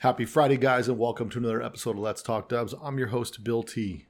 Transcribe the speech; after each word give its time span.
Happy 0.00 0.24
Friday, 0.24 0.56
guys, 0.56 0.88
and 0.88 0.98
welcome 0.98 1.28
to 1.28 1.36
another 1.36 1.62
episode 1.62 1.90
of 1.90 1.98
Let's 1.98 2.22
Talk 2.22 2.48
Dubs. 2.48 2.74
I'm 2.82 2.96
your 2.96 3.08
host, 3.08 3.44
Bill 3.44 3.62
T. 3.62 4.06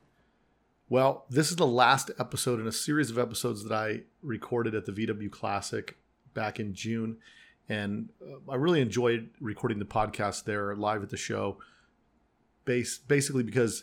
Well, 0.88 1.26
this 1.28 1.50
is 1.50 1.56
the 1.56 1.66
last 1.66 2.12
episode 2.16 2.60
in 2.60 2.68
a 2.68 2.72
series 2.72 3.10
of 3.10 3.18
episodes 3.18 3.65
that 3.65 3.75
I 3.75 4.03
recorded 4.23 4.76
at 4.76 4.87
the 4.87 4.92
VW 4.92 5.29
Classic 5.33 5.99
back 6.33 6.61
in 6.61 6.75
June. 6.75 7.17
And 7.68 8.11
uh, 8.23 8.53
I 8.53 8.55
really 8.55 8.80
enjoyed 8.80 9.30
recording 9.41 9.80
the 9.80 9.84
podcast 9.84 10.45
there 10.45 10.77
live 10.77 11.03
at 11.03 11.11
the 11.11 11.16
show, 11.16 11.58
base, 12.64 12.96
basically 12.96 13.43
because 13.43 13.82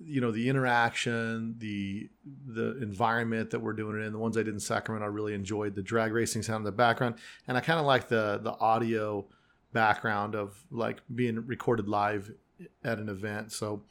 you 0.00 0.20
know 0.20 0.30
the 0.30 0.48
interaction 0.48 1.56
the 1.58 2.08
the 2.46 2.80
environment 2.80 3.50
that 3.50 3.60
we're 3.60 3.72
doing 3.72 4.00
it 4.00 4.04
in 4.04 4.12
the 4.12 4.18
ones 4.18 4.36
i 4.36 4.42
did 4.42 4.52
in 4.52 4.58
sacramento 4.58 5.06
i 5.06 5.08
really 5.08 5.32
enjoyed 5.34 5.76
the 5.76 5.82
drag 5.82 6.12
racing 6.12 6.42
sound 6.42 6.62
in 6.62 6.64
the 6.64 6.72
background 6.72 7.14
and 7.46 7.56
i 7.56 7.60
kind 7.60 7.78
of 7.78 7.86
like 7.86 8.08
the 8.08 8.40
the 8.42 8.50
audio 8.52 9.24
background 9.72 10.34
of 10.34 10.64
like 10.70 11.02
being 11.14 11.46
recorded 11.46 11.88
live 11.88 12.32
at 12.84 12.98
an 12.98 13.08
event. 13.08 13.52
So 13.52 13.82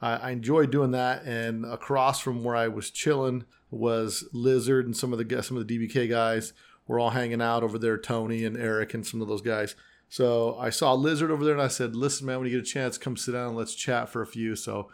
I, 0.00 0.16
I 0.16 0.30
enjoyed 0.30 0.70
doing 0.70 0.92
that. 0.92 1.24
And 1.24 1.64
across 1.64 2.20
from 2.20 2.44
where 2.44 2.56
I 2.56 2.68
was 2.68 2.90
chilling 2.90 3.44
was 3.70 4.28
Lizard 4.32 4.86
and 4.86 4.96
some 4.96 5.12
of 5.12 5.18
the 5.18 5.42
some 5.42 5.56
of 5.56 5.66
the 5.66 5.78
DBK 5.78 6.08
guys 6.08 6.52
were 6.86 6.98
all 6.98 7.10
hanging 7.10 7.42
out 7.42 7.62
over 7.62 7.78
there. 7.78 7.98
Tony 7.98 8.44
and 8.44 8.56
Eric 8.56 8.94
and 8.94 9.06
some 9.06 9.22
of 9.22 9.28
those 9.28 9.42
guys. 9.42 9.74
So 10.08 10.58
I 10.58 10.70
saw 10.70 10.92
Lizard 10.92 11.30
over 11.30 11.44
there 11.44 11.54
and 11.54 11.62
I 11.62 11.68
said, 11.68 11.94
"Listen, 11.94 12.26
man, 12.26 12.38
when 12.38 12.48
you 12.48 12.58
get 12.58 12.68
a 12.68 12.70
chance, 12.70 12.98
come 12.98 13.16
sit 13.16 13.32
down 13.32 13.48
and 13.48 13.56
let's 13.56 13.74
chat 13.74 14.08
for 14.08 14.22
a 14.22 14.26
few." 14.26 14.56
So 14.56 14.90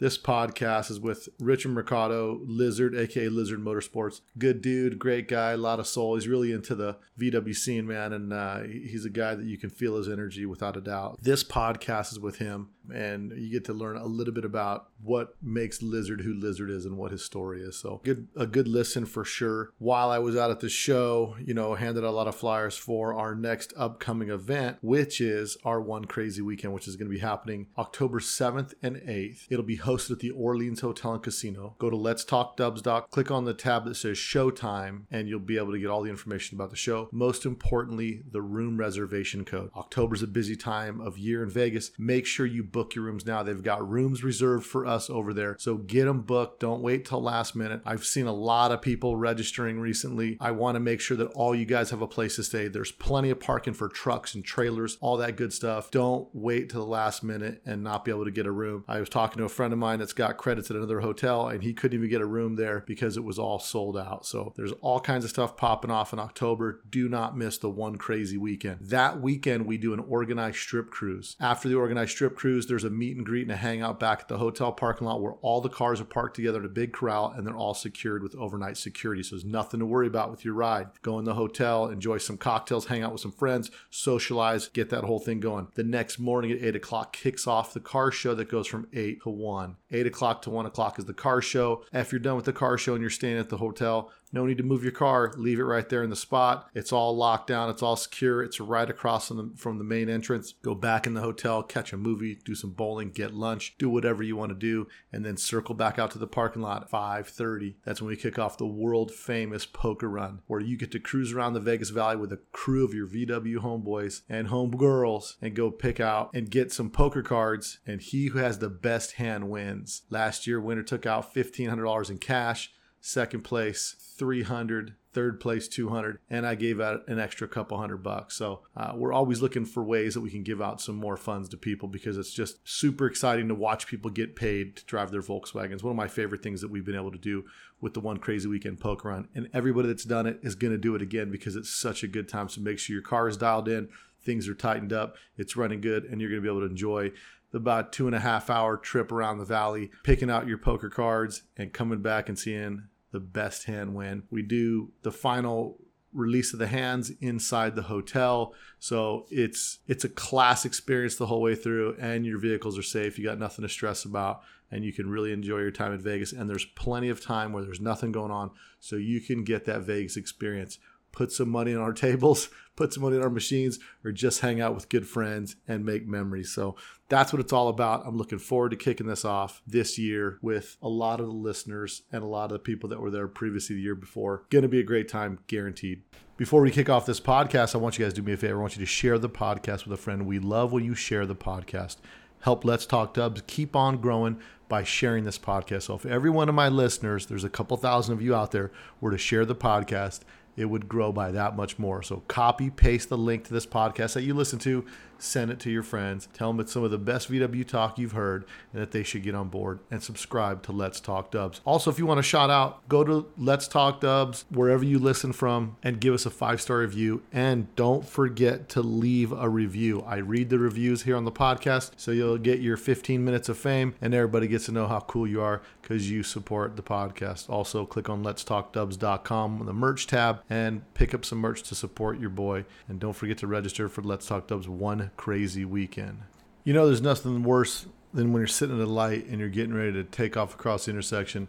this 0.00 0.16
podcast 0.18 0.90
is 0.90 0.98
with 0.98 1.28
Richard 1.38 1.72
Mercado, 1.72 2.40
Lizard, 2.44 2.96
aka 2.96 3.28
Lizard 3.28 3.60
Motorsports. 3.60 4.22
Good 4.38 4.62
dude, 4.62 4.98
great 4.98 5.28
guy, 5.28 5.52
a 5.52 5.56
lot 5.58 5.78
of 5.78 5.86
soul. 5.86 6.14
He's 6.14 6.26
really 6.26 6.52
into 6.52 6.74
the 6.74 6.96
VW 7.18 7.54
scene, 7.54 7.86
man, 7.86 8.14
and 8.14 8.32
uh, 8.32 8.60
he's 8.62 9.04
a 9.04 9.10
guy 9.10 9.34
that 9.34 9.44
you 9.44 9.58
can 9.58 9.68
feel 9.68 9.96
his 9.96 10.08
energy 10.08 10.46
without 10.46 10.76
a 10.76 10.80
doubt. 10.80 11.18
This 11.22 11.44
podcast 11.44 12.12
is 12.12 12.18
with 12.18 12.38
him, 12.38 12.70
and 12.92 13.32
you 13.32 13.50
get 13.50 13.64
to 13.66 13.72
learn 13.72 13.96
a 13.96 14.06
little 14.06 14.34
bit 14.34 14.44
about 14.44 14.88
what 15.02 15.36
makes 15.42 15.82
Lizard 15.82 16.20
who 16.20 16.34
Lizard 16.34 16.70
is 16.70 16.84
and 16.84 16.96
what 16.96 17.12
his 17.12 17.24
story 17.24 17.62
is. 17.62 17.78
So 17.78 18.00
good, 18.04 18.28
a 18.36 18.46
good 18.46 18.68
listen 18.68 19.06
for 19.06 19.24
sure. 19.24 19.72
While 19.78 20.10
I 20.10 20.18
was 20.18 20.36
out 20.36 20.50
at 20.50 20.60
the 20.60 20.68
show, 20.68 21.36
you 21.44 21.54
know, 21.54 21.74
handed 21.74 22.04
out 22.04 22.10
a 22.10 22.10
lot 22.10 22.28
of 22.28 22.34
flyers 22.34 22.76
for 22.76 23.14
our 23.14 23.34
next 23.34 23.72
upcoming 23.76 24.30
event, 24.30 24.78
which 24.82 25.20
is 25.20 25.56
our 25.64 25.80
One 25.80 26.04
Crazy 26.04 26.42
Weekend, 26.42 26.74
which 26.74 26.88
is 26.88 26.96
going 26.96 27.08
to 27.08 27.14
be 27.14 27.20
happening 27.20 27.68
October 27.78 28.20
7th 28.20 28.74
and 28.82 28.96
8th. 28.96 29.46
It'll 29.50 29.64
be 29.64 29.78
hosted 29.78 30.12
at 30.12 30.18
the 30.20 30.30
Orleans 30.30 30.80
Hotel 30.80 31.14
and 31.14 31.22
Casino. 31.22 31.76
Go 31.78 31.90
to 31.90 31.96
Let's 31.96 32.24
Talk 32.24 32.56
Dubs. 32.56 32.82
Click 33.10 33.30
on 33.30 33.44
the 33.44 33.54
tab 33.54 33.84
that 33.84 33.94
says 33.94 34.16
Showtime, 34.16 35.02
and 35.10 35.28
you'll 35.28 35.40
be 35.40 35.58
able 35.58 35.72
to 35.72 35.78
get 35.78 35.90
all 35.90 36.02
the 36.02 36.10
information 36.10 36.56
about 36.56 36.70
the 36.70 36.76
show. 36.76 37.08
Most 37.12 37.44
importantly, 37.46 38.22
the 38.30 38.42
room 38.42 38.78
reservation 38.78 39.44
code. 39.44 39.70
October's 39.76 40.22
a 40.22 40.26
busy 40.26 40.56
time 40.56 41.00
of 41.00 41.18
year 41.18 41.42
in 41.42 41.50
Vegas. 41.50 41.92
Make 41.98 42.26
sure 42.26 42.46
you 42.46 42.62
book 42.62 42.79
your 42.94 43.04
rooms 43.04 43.26
now. 43.26 43.42
They've 43.42 43.62
got 43.62 43.88
rooms 43.88 44.24
reserved 44.24 44.66
for 44.66 44.86
us 44.86 45.10
over 45.10 45.32
there, 45.32 45.56
so 45.58 45.76
get 45.76 46.04
them 46.04 46.22
booked. 46.22 46.60
Don't 46.60 46.82
wait 46.82 47.04
till 47.04 47.22
last 47.22 47.54
minute. 47.54 47.80
I've 47.84 48.04
seen 48.04 48.26
a 48.26 48.32
lot 48.32 48.72
of 48.72 48.82
people 48.82 49.16
registering 49.16 49.80
recently. 49.80 50.36
I 50.40 50.50
want 50.50 50.76
to 50.76 50.80
make 50.80 51.00
sure 51.00 51.16
that 51.16 51.32
all 51.32 51.54
you 51.54 51.64
guys 51.64 51.90
have 51.90 52.02
a 52.02 52.06
place 52.06 52.36
to 52.36 52.42
stay. 52.42 52.68
There's 52.68 52.92
plenty 52.92 53.30
of 53.30 53.40
parking 53.40 53.74
for 53.74 53.88
trucks 53.88 54.34
and 54.34 54.44
trailers, 54.44 54.98
all 55.00 55.16
that 55.18 55.36
good 55.36 55.52
stuff. 55.52 55.90
Don't 55.90 56.28
wait 56.32 56.70
till 56.70 56.80
the 56.80 56.90
last 56.90 57.22
minute 57.22 57.62
and 57.64 57.82
not 57.82 58.04
be 58.04 58.10
able 58.10 58.24
to 58.24 58.30
get 58.30 58.46
a 58.46 58.52
room. 58.52 58.84
I 58.88 59.00
was 59.00 59.08
talking 59.08 59.38
to 59.38 59.44
a 59.44 59.48
friend 59.48 59.72
of 59.72 59.78
mine 59.78 59.98
that's 59.98 60.12
got 60.12 60.36
credits 60.36 60.70
at 60.70 60.76
another 60.76 61.00
hotel 61.00 61.48
and 61.48 61.62
he 61.62 61.72
couldn't 61.72 61.98
even 61.98 62.10
get 62.10 62.20
a 62.20 62.26
room 62.26 62.56
there 62.56 62.84
because 62.86 63.16
it 63.16 63.24
was 63.24 63.38
all 63.38 63.58
sold 63.58 63.96
out. 63.96 64.26
So 64.26 64.52
there's 64.56 64.72
all 64.80 65.00
kinds 65.00 65.24
of 65.24 65.30
stuff 65.30 65.56
popping 65.56 65.90
off 65.90 66.12
in 66.12 66.18
October. 66.18 66.80
Do 66.88 67.08
not 67.08 67.36
miss 67.36 67.58
the 67.58 67.70
one 67.70 67.96
crazy 67.96 68.36
weekend. 68.36 68.78
That 68.80 69.20
weekend, 69.20 69.66
we 69.66 69.78
do 69.78 69.92
an 69.92 70.00
organized 70.00 70.58
strip 70.58 70.90
cruise. 70.90 71.36
After 71.40 71.68
the 71.68 71.74
organized 71.76 72.12
strip 72.12 72.36
cruise, 72.36 72.59
there's 72.66 72.84
a 72.84 72.90
meet 72.90 73.16
and 73.16 73.24
greet 73.24 73.42
and 73.42 73.52
a 73.52 73.56
hangout 73.56 74.00
back 74.00 74.20
at 74.20 74.28
the 74.28 74.38
hotel 74.38 74.72
parking 74.72 75.06
lot 75.06 75.20
where 75.20 75.34
all 75.42 75.60
the 75.60 75.68
cars 75.68 76.00
are 76.00 76.04
parked 76.04 76.36
together 76.36 76.60
in 76.60 76.64
a 76.64 76.68
big 76.68 76.92
corral 76.92 77.32
and 77.36 77.46
they're 77.46 77.56
all 77.56 77.74
secured 77.74 78.22
with 78.22 78.34
overnight 78.36 78.76
security. 78.76 79.22
So 79.22 79.36
there's 79.36 79.44
nothing 79.44 79.80
to 79.80 79.86
worry 79.86 80.06
about 80.06 80.30
with 80.30 80.44
your 80.44 80.54
ride. 80.54 80.88
Go 81.02 81.18
in 81.18 81.24
the 81.24 81.34
hotel, 81.34 81.88
enjoy 81.88 82.18
some 82.18 82.36
cocktails, 82.36 82.86
hang 82.86 83.02
out 83.02 83.12
with 83.12 83.20
some 83.20 83.32
friends, 83.32 83.70
socialize, 83.90 84.68
get 84.68 84.90
that 84.90 85.04
whole 85.04 85.18
thing 85.18 85.40
going. 85.40 85.68
The 85.74 85.84
next 85.84 86.18
morning 86.18 86.52
at 86.52 86.62
8 86.62 86.76
o'clock 86.76 87.12
kicks 87.12 87.46
off 87.46 87.74
the 87.74 87.80
car 87.80 88.10
show 88.10 88.34
that 88.34 88.50
goes 88.50 88.66
from 88.66 88.88
8 88.92 89.22
to 89.22 89.30
1. 89.30 89.76
8 89.90 90.06
o'clock 90.06 90.42
to 90.42 90.50
1 90.50 90.66
o'clock 90.66 90.98
is 90.98 91.04
the 91.04 91.14
car 91.14 91.40
show. 91.40 91.84
If 91.92 92.12
you're 92.12 92.20
done 92.20 92.36
with 92.36 92.44
the 92.44 92.52
car 92.52 92.78
show 92.78 92.94
and 92.94 93.00
you're 93.00 93.10
staying 93.10 93.38
at 93.38 93.48
the 93.48 93.58
hotel, 93.58 94.10
no 94.32 94.46
need 94.46 94.58
to 94.58 94.64
move 94.64 94.82
your 94.82 94.92
car. 94.92 95.32
Leave 95.36 95.58
it 95.58 95.64
right 95.64 95.88
there 95.88 96.02
in 96.02 96.10
the 96.10 96.16
spot. 96.16 96.68
It's 96.74 96.92
all 96.92 97.16
locked 97.16 97.48
down. 97.48 97.68
It's 97.68 97.82
all 97.82 97.96
secure. 97.96 98.42
It's 98.42 98.60
right 98.60 98.88
across 98.88 99.28
from 99.28 99.36
the, 99.36 99.50
from 99.56 99.78
the 99.78 99.84
main 99.84 100.08
entrance. 100.08 100.54
Go 100.62 100.74
back 100.74 101.06
in 101.06 101.14
the 101.14 101.20
hotel, 101.20 101.62
catch 101.62 101.92
a 101.92 101.96
movie, 101.96 102.36
do 102.50 102.54
some 102.56 102.70
bowling, 102.70 103.10
get 103.10 103.32
lunch, 103.32 103.76
do 103.78 103.88
whatever 103.88 104.22
you 104.22 104.36
want 104.36 104.50
to 104.50 104.56
do, 104.56 104.88
and 105.12 105.24
then 105.24 105.36
circle 105.36 105.74
back 105.74 105.98
out 105.98 106.10
to 106.10 106.18
the 106.18 106.26
parking 106.26 106.62
lot 106.62 106.82
at 106.82 106.90
5:30. 106.90 107.76
That's 107.84 108.02
when 108.02 108.08
we 108.08 108.16
kick 108.16 108.38
off 108.38 108.58
the 108.58 108.66
world 108.66 109.12
famous 109.12 109.64
poker 109.64 110.08
run, 110.08 110.42
where 110.48 110.60
you 110.60 110.76
get 110.76 110.90
to 110.92 110.98
cruise 110.98 111.32
around 111.32 111.52
the 111.52 111.60
Vegas 111.60 111.90
Valley 111.90 112.16
with 112.16 112.32
a 112.32 112.40
crew 112.52 112.84
of 112.84 112.92
your 112.92 113.06
VW 113.06 113.58
homeboys 113.58 114.22
and 114.28 114.48
homegirls 114.48 115.36
and 115.40 115.54
go 115.54 115.70
pick 115.70 116.00
out 116.00 116.30
and 116.34 116.50
get 116.50 116.72
some 116.72 116.90
poker 116.90 117.22
cards. 117.22 117.78
And 117.86 118.00
he 118.00 118.26
who 118.26 118.38
has 118.40 118.58
the 118.58 118.68
best 118.68 119.12
hand 119.12 119.48
wins. 119.48 120.02
Last 120.10 120.46
year, 120.46 120.60
winner 120.60 120.82
took 120.82 121.06
out 121.06 121.32
$1,500 121.32 122.10
in 122.10 122.18
cash 122.18 122.72
second 123.00 123.42
place 123.42 123.96
300 124.18 124.94
third 125.12 125.40
place 125.40 125.66
200 125.66 126.18
and 126.28 126.46
i 126.46 126.54
gave 126.54 126.80
out 126.80 127.06
an 127.08 127.18
extra 127.18 127.48
couple 127.48 127.78
hundred 127.78 128.02
bucks. 128.02 128.36
So 128.36 128.62
uh, 128.76 128.92
we're 128.94 129.12
always 129.12 129.42
looking 129.42 129.64
for 129.64 129.82
ways 129.82 130.14
that 130.14 130.20
we 130.20 130.30
can 130.30 130.42
give 130.42 130.62
out 130.62 130.80
some 130.80 130.96
more 130.96 131.16
funds 131.16 131.48
to 131.50 131.56
people 131.56 131.88
because 131.88 132.16
it's 132.16 132.32
just 132.32 132.66
super 132.68 133.06
exciting 133.06 133.48
to 133.48 133.54
watch 133.54 133.86
people 133.86 134.10
get 134.10 134.36
paid 134.36 134.76
to 134.76 134.84
drive 134.84 135.10
their 135.10 135.22
volkswagens. 135.22 135.82
One 135.82 135.92
of 135.92 135.96
my 135.96 136.08
favorite 136.08 136.42
things 136.42 136.60
that 136.60 136.70
we've 136.70 136.84
been 136.84 136.94
able 136.94 137.12
to 137.12 137.18
do 137.18 137.44
with 137.80 137.94
the 137.94 138.00
one 138.00 138.18
crazy 138.18 138.48
weekend 138.48 138.80
poker 138.80 139.08
run 139.08 139.28
and 139.34 139.48
everybody 139.52 139.88
that's 139.88 140.04
done 140.04 140.26
it 140.26 140.40
is 140.42 140.54
going 140.54 140.72
to 140.72 140.78
do 140.78 140.94
it 140.94 141.02
again 141.02 141.30
because 141.30 141.56
it's 141.56 141.70
such 141.70 142.02
a 142.02 142.08
good 142.08 142.28
time. 142.28 142.48
So 142.48 142.60
make 142.60 142.78
sure 142.78 142.94
your 142.94 143.02
car 143.02 143.28
is 143.28 143.36
dialed 143.36 143.68
in 143.68 143.88
things 144.22 144.46
are 144.48 144.54
tightened 144.54 144.92
up 144.92 145.16
it's 145.38 145.56
running 145.56 145.80
good 145.80 146.04
and 146.04 146.20
you're 146.20 146.28
going 146.28 146.42
to 146.42 146.46
be 146.46 146.50
able 146.50 146.60
to 146.60 146.70
enjoy 146.70 147.10
about 147.52 147.92
two 147.92 148.06
and 148.06 148.14
a 148.14 148.20
half 148.20 148.50
hour 148.50 148.76
trip 148.76 149.10
around 149.10 149.38
the 149.38 149.44
valley, 149.44 149.90
picking 150.04 150.30
out 150.30 150.46
your 150.46 150.58
poker 150.58 150.88
cards 150.88 151.42
and 151.56 151.72
coming 151.72 152.00
back 152.00 152.28
and 152.28 152.38
seeing 152.38 152.84
the 153.12 153.20
best 153.20 153.64
hand 153.64 153.94
win. 153.94 154.24
We 154.30 154.42
do 154.42 154.92
the 155.02 155.12
final 155.12 155.78
release 156.12 156.52
of 156.52 156.58
the 156.58 156.66
hands 156.66 157.10
inside 157.20 157.76
the 157.76 157.82
hotel. 157.82 158.54
So 158.78 159.26
it's 159.30 159.78
it's 159.86 160.04
a 160.04 160.08
class 160.08 160.64
experience 160.64 161.16
the 161.16 161.26
whole 161.26 161.40
way 161.40 161.54
through 161.54 161.96
and 162.00 162.26
your 162.26 162.38
vehicles 162.38 162.78
are 162.78 162.82
safe. 162.82 163.18
You 163.18 163.24
got 163.24 163.38
nothing 163.38 163.62
to 163.62 163.68
stress 163.68 164.04
about 164.04 164.42
and 164.70 164.84
you 164.84 164.92
can 164.92 165.08
really 165.08 165.32
enjoy 165.32 165.58
your 165.58 165.70
time 165.70 165.92
in 165.92 166.00
Vegas. 166.00 166.32
And 166.32 166.48
there's 166.48 166.64
plenty 166.64 167.08
of 167.08 167.24
time 167.24 167.52
where 167.52 167.64
there's 167.64 167.80
nothing 167.80 168.12
going 168.12 168.30
on 168.30 168.50
so 168.78 168.96
you 168.96 169.20
can 169.20 169.44
get 169.44 169.64
that 169.66 169.82
Vegas 169.82 170.16
experience 170.16 170.78
put 171.12 171.32
some 171.32 171.48
money 171.48 171.74
on 171.74 171.80
our 171.80 171.92
tables, 171.92 172.48
put 172.76 172.92
some 172.92 173.02
money 173.02 173.16
on 173.16 173.22
our 173.22 173.30
machines, 173.30 173.78
or 174.04 174.12
just 174.12 174.40
hang 174.40 174.60
out 174.60 174.74
with 174.74 174.88
good 174.88 175.06
friends 175.06 175.56
and 175.68 175.84
make 175.84 176.06
memories. 176.06 176.52
So 176.52 176.76
that's 177.08 177.32
what 177.32 177.40
it's 177.40 177.52
all 177.52 177.68
about. 177.68 178.06
I'm 178.06 178.16
looking 178.16 178.38
forward 178.38 178.70
to 178.70 178.76
kicking 178.76 179.06
this 179.06 179.24
off 179.24 179.62
this 179.66 179.98
year 179.98 180.38
with 180.42 180.76
a 180.82 180.88
lot 180.88 181.20
of 181.20 181.26
the 181.26 181.32
listeners 181.32 182.02
and 182.12 182.22
a 182.22 182.26
lot 182.26 182.46
of 182.46 182.52
the 182.52 182.58
people 182.58 182.88
that 182.90 183.00
were 183.00 183.10
there 183.10 183.28
previously 183.28 183.76
the 183.76 183.82
year 183.82 183.94
before. 183.94 184.44
Going 184.50 184.62
to 184.62 184.68
be 184.68 184.80
a 184.80 184.84
great 184.84 185.08
time, 185.08 185.40
guaranteed. 185.46 186.02
Before 186.36 186.62
we 186.62 186.70
kick 186.70 186.88
off 186.88 187.04
this 187.04 187.20
podcast, 187.20 187.74
I 187.74 187.78
want 187.78 187.98
you 187.98 188.04
guys 188.04 188.14
to 188.14 188.22
do 188.22 188.26
me 188.26 188.32
a 188.32 188.36
favor. 188.36 188.56
I 188.56 188.60
want 188.62 188.74
you 188.74 188.80
to 188.80 188.86
share 188.86 189.18
the 189.18 189.28
podcast 189.28 189.84
with 189.84 189.92
a 189.92 190.00
friend. 190.00 190.24
We 190.24 190.38
love 190.38 190.72
when 190.72 190.84
you 190.84 190.94
share 190.94 191.26
the 191.26 191.36
podcast. 191.36 191.96
Help 192.40 192.64
Let's 192.64 192.86
Talk 192.86 193.12
Dubs 193.12 193.42
keep 193.46 193.76
on 193.76 194.00
growing 194.00 194.40
by 194.70 194.82
sharing 194.82 195.24
this 195.24 195.38
podcast. 195.38 195.82
So 195.82 195.94
if 195.96 196.06
every 196.06 196.30
one 196.30 196.48
of 196.48 196.54
my 196.54 196.68
listeners, 196.68 197.26
there's 197.26 197.44
a 197.44 197.50
couple 197.50 197.76
thousand 197.76 198.14
of 198.14 198.22
you 198.22 198.34
out 198.34 198.52
there, 198.52 198.70
were 199.02 199.10
to 199.10 199.18
share 199.18 199.44
the 199.44 199.54
podcast, 199.54 200.20
it 200.56 200.66
would 200.66 200.88
grow 200.88 201.12
by 201.12 201.30
that 201.32 201.56
much 201.56 201.78
more. 201.78 202.02
So 202.02 202.22
copy, 202.28 202.70
paste 202.70 203.08
the 203.08 203.18
link 203.18 203.44
to 203.44 203.52
this 203.52 203.66
podcast 203.66 204.14
that 204.14 204.22
you 204.22 204.34
listen 204.34 204.58
to, 204.60 204.84
send 205.22 205.50
it 205.50 205.60
to 205.60 205.70
your 205.70 205.82
friends, 205.82 206.28
tell 206.32 206.50
them 206.50 206.60
it's 206.60 206.72
some 206.72 206.84
of 206.84 206.90
the 206.90 206.98
best 206.98 207.30
VW 207.30 207.66
talk 207.66 207.98
you've 207.98 208.12
heard 208.12 208.44
and 208.72 208.82
that 208.82 208.92
they 208.92 209.02
should 209.02 209.22
get 209.22 209.34
on 209.34 209.48
board 209.48 209.80
and 209.90 210.02
subscribe 210.02 210.62
to 210.64 210.72
Let's 210.72 211.00
Talk 211.00 211.30
Dubs. 211.30 211.60
Also, 211.64 211.90
if 211.90 211.98
you 211.98 212.06
want 212.06 212.18
to 212.18 212.22
shout 212.22 212.50
out, 212.50 212.88
go 212.88 213.04
to 213.04 213.26
Let's 213.38 213.68
Talk 213.68 214.00
Dubs 214.00 214.44
wherever 214.50 214.84
you 214.84 214.98
listen 214.98 215.32
from 215.32 215.76
and 215.82 216.00
give 216.00 216.14
us 216.14 216.26
a 216.26 216.30
five 216.30 216.60
star 216.60 216.78
review. 216.78 217.22
And 217.32 217.74
don't 217.76 218.06
forget 218.06 218.68
to 218.70 218.82
leave 218.82 219.32
a 219.32 219.48
review. 219.48 220.02
I 220.06 220.16
read 220.16 220.50
the 220.50 220.58
reviews 220.58 221.02
here 221.02 221.16
on 221.16 221.24
the 221.24 221.32
podcast, 221.32 221.92
so 221.96 222.10
you'll 222.10 222.38
get 222.38 222.60
your 222.60 222.76
15 222.76 223.24
minutes 223.24 223.48
of 223.48 223.58
fame 223.58 223.94
and 224.00 224.14
everybody 224.14 224.48
gets 224.48 224.66
to 224.66 224.72
know 224.72 224.86
how 224.86 225.00
cool 225.00 225.26
you 225.26 225.40
are 225.40 225.62
because 225.82 226.10
you 226.10 226.22
support 226.22 226.76
the 226.76 226.82
podcast. 226.82 227.48
Also, 227.48 227.86
click 227.86 228.08
on 228.08 228.22
let's 228.22 228.40
letstalkdubs.com 228.44 229.60
on 229.60 229.66
the 229.66 229.72
merch 229.72 230.06
tab 230.06 230.42
and 230.48 230.82
pick 230.94 231.14
up 231.14 231.24
some 231.24 231.38
merch 231.38 231.62
to 231.64 231.74
support 231.74 232.18
your 232.18 232.30
boy. 232.30 232.64
And 232.88 232.98
don't 233.00 233.14
forget 233.14 233.38
to 233.38 233.46
register 233.46 233.88
for 233.88 234.02
Let's 234.02 234.26
Talk 234.26 234.46
Dubs 234.46 234.68
crazy 235.16 235.64
weekend. 235.64 236.22
You 236.64 236.72
know, 236.72 236.86
there's 236.86 237.02
nothing 237.02 237.42
worse 237.42 237.86
than 238.12 238.32
when 238.32 238.40
you're 238.40 238.46
sitting 238.46 238.80
at 238.80 238.86
a 238.86 238.90
light 238.90 239.26
and 239.26 239.38
you're 239.38 239.48
getting 239.48 239.74
ready 239.74 239.92
to 239.92 240.04
take 240.04 240.36
off 240.36 240.54
across 240.54 240.84
the 240.84 240.90
intersection 240.90 241.48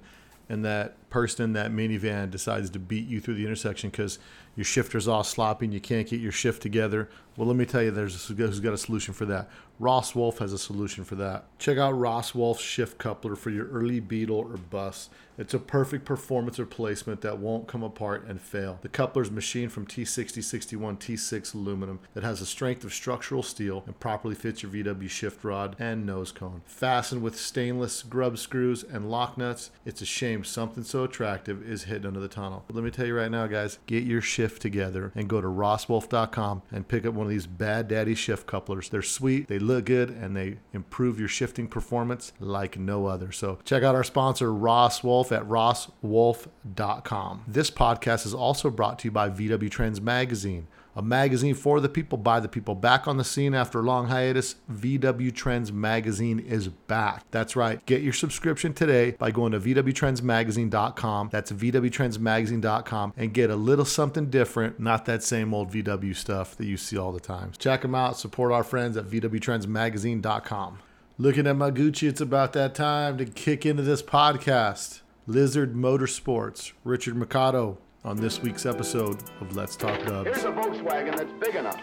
and 0.49 0.65
that 0.65 1.09
person 1.09 1.45
in 1.45 1.53
that 1.53 1.71
minivan 1.71 2.29
decides 2.29 2.69
to 2.69 2.79
beat 2.79 3.07
you 3.07 3.21
through 3.21 3.35
the 3.35 3.45
intersection 3.45 3.89
because 3.89 4.19
your 4.55 4.65
shifter's 4.65 5.07
all 5.07 5.23
sloppy 5.23 5.65
and 5.65 5.73
you 5.73 5.81
can't 5.81 6.07
get 6.07 6.19
your 6.19 6.31
shift 6.31 6.61
together. 6.61 7.09
Well, 7.37 7.47
let 7.47 7.55
me 7.55 7.65
tell 7.65 7.81
you, 7.81 7.91
there's 7.91 8.29
a, 8.29 8.33
guy 8.33 8.45
who's 8.45 8.59
got 8.59 8.73
a 8.73 8.77
solution 8.77 9.13
for 9.13 9.25
that. 9.25 9.49
Ross 9.79 10.13
Wolf 10.13 10.39
has 10.39 10.53
a 10.53 10.59
solution 10.59 11.03
for 11.03 11.15
that. 11.15 11.45
Check 11.57 11.77
out 11.77 11.97
Ross 11.97 12.35
Wolf's 12.35 12.61
shift 12.61 12.97
coupler 12.97 13.35
for 13.35 13.49
your 13.49 13.67
early 13.69 13.99
beetle 13.99 14.37
or 14.37 14.57
bus. 14.57 15.09
It's 15.37 15.55
a 15.55 15.59
perfect 15.59 16.05
performance 16.05 16.59
replacement 16.59 17.21
that 17.21 17.39
won't 17.39 17.67
come 17.67 17.81
apart 17.81 18.25
and 18.27 18.39
fail. 18.39 18.77
The 18.81 18.89
coupler's 18.89 19.31
machined 19.31 19.71
from 19.71 19.87
T6061 19.87 20.99
T6 20.99 21.55
aluminum 21.55 21.99
that 22.13 22.23
has 22.23 22.41
the 22.41 22.45
strength 22.45 22.83
of 22.83 22.93
structural 22.93 23.41
steel 23.41 23.83
and 23.87 23.99
properly 23.99 24.35
fits 24.35 24.61
your 24.61 24.71
VW 24.71 25.09
shift 25.09 25.43
rod 25.43 25.75
and 25.79 26.05
nose 26.05 26.31
cone. 26.31 26.61
Fastened 26.65 27.23
with 27.23 27.39
stainless 27.39 28.03
grub 28.03 28.37
screws 28.37 28.83
and 28.83 29.09
lock 29.09 29.35
nuts, 29.35 29.71
it's 29.83 30.01
a 30.01 30.05
shame 30.05 30.43
something 30.43 30.83
so 30.83 31.05
attractive 31.05 31.67
is 31.67 31.85
hidden 31.85 32.05
under 32.05 32.19
the 32.19 32.27
tunnel. 32.27 32.63
But 32.67 32.75
let 32.75 32.85
me 32.85 32.91
tell 32.91 33.07
you 33.07 33.15
right 33.15 33.31
now, 33.31 33.47
guys, 33.47 33.79
get 33.87 34.03
your 34.03 34.21
shift 34.21 34.40
together 34.59 35.11
and 35.15 35.27
go 35.27 35.41
to 35.41 35.47
rosswolf.com 35.47 36.61
and 36.71 36.87
pick 36.87 37.05
up 37.05 37.13
one 37.13 37.25
of 37.25 37.29
these 37.29 37.47
bad 37.47 37.87
daddy 37.87 38.15
shift 38.15 38.47
couplers. 38.47 38.89
They're 38.89 39.01
sweet, 39.01 39.47
they 39.47 39.59
look 39.59 39.85
good, 39.85 40.09
and 40.09 40.35
they 40.35 40.57
improve 40.73 41.19
your 41.19 41.29
shifting 41.29 41.67
performance 41.67 42.33
like 42.39 42.77
no 42.77 43.05
other. 43.05 43.31
So 43.31 43.59
check 43.63 43.83
out 43.83 43.95
our 43.95 44.03
sponsor, 44.03 44.53
Ross 44.53 45.03
Wolf, 45.03 45.31
at 45.31 45.43
rosswolf.com. 45.43 47.43
This 47.47 47.71
podcast 47.71 48.25
is 48.25 48.33
also 48.33 48.69
brought 48.69 48.99
to 48.99 49.07
you 49.07 49.11
by 49.11 49.29
VW 49.29 49.69
Trends 49.69 50.01
Magazine 50.01 50.67
a 50.95 51.01
magazine 51.01 51.55
for 51.55 51.79
the 51.79 51.89
people, 51.89 52.17
by 52.17 52.39
the 52.39 52.47
people. 52.47 52.75
Back 52.75 53.07
on 53.07 53.17
the 53.17 53.23
scene 53.23 53.53
after 53.53 53.79
a 53.79 53.83
long 53.83 54.07
hiatus, 54.07 54.55
VW 54.71 55.33
Trends 55.33 55.71
Magazine 55.71 56.39
is 56.39 56.67
back. 56.67 57.23
That's 57.31 57.55
right. 57.55 57.85
Get 57.85 58.01
your 58.01 58.13
subscription 58.13 58.73
today 58.73 59.11
by 59.11 59.31
going 59.31 59.51
to 59.53 59.59
VWTrendsMagazine.com. 59.59 61.29
That's 61.31 61.51
VWTrendsMagazine.com 61.51 63.13
and 63.17 63.33
get 63.33 63.49
a 63.49 63.55
little 63.55 63.85
something 63.85 64.29
different, 64.29 64.79
not 64.79 65.05
that 65.05 65.23
same 65.23 65.53
old 65.53 65.71
VW 65.71 66.15
stuff 66.15 66.55
that 66.57 66.65
you 66.65 66.77
see 66.77 66.97
all 66.97 67.11
the 67.11 67.19
time. 67.19 67.51
Check 67.57 67.81
them 67.81 67.95
out. 67.95 68.17
Support 68.17 68.51
our 68.51 68.63
friends 68.63 68.97
at 68.97 69.05
VWTrendsMagazine.com. 69.05 70.79
Looking 71.17 71.45
at 71.45 71.55
my 71.55 71.69
Gucci, 71.71 72.07
it's 72.07 72.21
about 72.21 72.53
that 72.53 72.73
time 72.73 73.17
to 73.17 73.25
kick 73.25 73.65
into 73.65 73.83
this 73.83 74.01
podcast. 74.01 75.01
Lizard 75.27 75.75
Motorsports, 75.75 76.73
Richard 76.83 77.15
Mercado, 77.15 77.77
on 78.03 78.17
this 78.17 78.41
week's 78.41 78.65
episode 78.65 79.17
of 79.41 79.55
Let's 79.55 79.75
Talk 79.75 80.03
Dubs. 80.05 80.27
Here's 80.27 80.43
a 80.43 80.51
Volkswagen 80.51 81.15
that's 81.15 81.31
big 81.33 81.55
enough. 81.55 81.79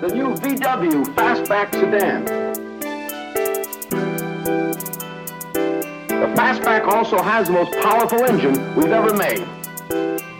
The 0.00 0.08
new 0.14 0.34
VW 0.34 1.04
Fastback 1.16 1.72
sedan. 1.72 2.24
The 6.06 6.32
Fastback 6.36 6.86
also 6.86 7.20
has 7.20 7.48
the 7.48 7.54
most 7.54 7.72
powerful 7.82 8.24
engine 8.24 8.52
we've 8.76 8.92
ever 8.92 9.12
made. 9.12 9.44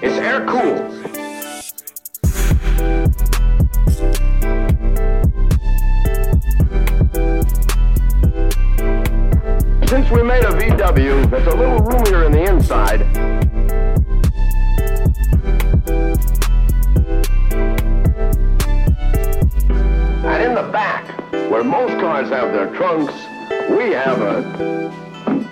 It's 0.00 0.17
air 0.19 0.47
cooled. 0.47 0.93
Since 9.88 10.11
we 10.11 10.23
made 10.23 10.44
a 10.44 10.53
VW 10.53 11.29
that's 11.31 11.53
a 11.53 11.56
little 11.56 11.81
roomier 11.81 12.25
in 12.25 12.32
the 12.32 12.44
inside, 12.44 13.03
where 21.52 21.62
most 21.62 21.93
cars 22.00 22.31
have 22.31 22.50
their 22.54 22.75
trunks, 22.75 23.12
we 23.76 23.90
have 23.93 24.22
a. 24.22 24.90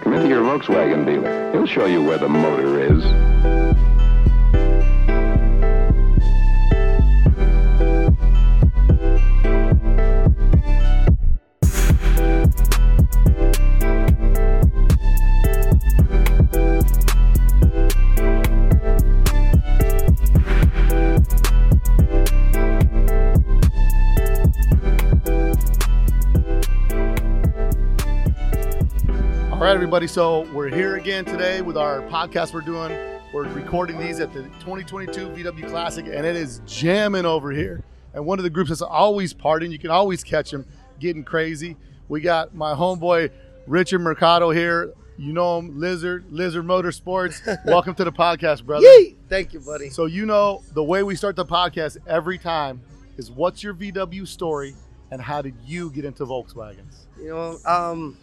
Come 0.00 0.14
into 0.14 0.28
your 0.28 0.40
Volkswagen 0.40 1.04
dealer. 1.04 1.52
He'll 1.52 1.66
show 1.66 1.84
you 1.84 2.02
where 2.02 2.16
the 2.16 2.26
motor 2.26 2.80
is. 2.80 3.19
Everybody. 29.90 30.06
So 30.06 30.42
we're 30.52 30.68
here 30.68 30.94
again 30.98 31.24
today 31.24 31.62
with 31.62 31.76
our 31.76 32.02
podcast 32.02 32.54
we're 32.54 32.60
doing. 32.60 32.96
We're 33.32 33.48
recording 33.48 33.98
these 33.98 34.20
at 34.20 34.32
the 34.32 34.44
2022 34.60 35.30
VW 35.30 35.68
Classic, 35.68 36.06
and 36.06 36.24
it 36.24 36.36
is 36.36 36.60
jamming 36.64 37.26
over 37.26 37.50
here. 37.50 37.82
And 38.14 38.24
one 38.24 38.38
of 38.38 38.44
the 38.44 38.50
groups 38.50 38.68
that's 38.68 38.82
always 38.82 39.34
partying, 39.34 39.72
you 39.72 39.80
can 39.80 39.90
always 39.90 40.22
catch 40.22 40.52
them 40.52 40.64
getting 41.00 41.24
crazy. 41.24 41.76
We 42.08 42.20
got 42.20 42.54
my 42.54 42.72
homeboy 42.72 43.32
Richard 43.66 43.98
Mercado 43.98 44.50
here. 44.50 44.94
You 45.18 45.32
know 45.32 45.58
him, 45.58 45.80
Lizard, 45.80 46.24
Lizard 46.30 46.64
Motorsports. 46.66 47.42
Welcome 47.64 47.96
to 47.96 48.04
the 48.04 48.12
podcast, 48.12 48.62
brother. 48.62 48.86
Yay! 48.86 49.16
Thank 49.28 49.52
you, 49.52 49.58
buddy. 49.58 49.90
So 49.90 50.06
you 50.06 50.24
know 50.24 50.62
the 50.72 50.84
way 50.84 51.02
we 51.02 51.16
start 51.16 51.34
the 51.34 51.44
podcast 51.44 51.96
every 52.06 52.38
time 52.38 52.80
is 53.16 53.28
what's 53.28 53.64
your 53.64 53.74
VW 53.74 54.28
story 54.28 54.76
and 55.10 55.20
how 55.20 55.42
did 55.42 55.56
you 55.66 55.90
get 55.90 56.04
into 56.04 56.24
Volkswagens? 56.26 57.06
You 57.18 57.30
know, 57.30 57.58
um, 57.66 58.16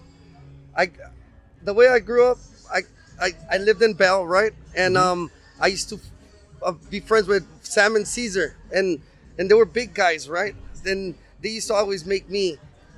I, 0.77 0.91
the 1.63 1.73
way 1.73 1.87
I 1.87 1.99
grew 1.99 2.25
up, 2.31 2.37
I, 2.71 2.81
I, 3.21 3.31
I 3.51 3.57
lived 3.57 3.81
in 3.81 3.93
Bell, 3.93 4.25
right? 4.25 4.53
And 4.75 4.95
Mm-hmm. 4.95 5.03
um, 5.21 5.31
I 5.59 5.67
used 5.67 5.89
to 5.89 5.99
uh, 6.63 6.73
be 6.89 6.99
friends 6.99 7.27
with 7.27 7.45
Sam 7.63 7.95
and 7.95 8.07
Caesar, 8.07 8.55
and 8.73 9.01
and 9.37 9.49
they 9.49 9.53
were 9.55 9.65
big 9.65 9.93
guys, 9.93 10.29
right? 10.29 10.55
Then 10.83 11.15
they 11.41 11.49
used 11.49 11.67
to 11.67 11.73
always 11.73 12.05
make 12.05 12.29
me 12.29 12.57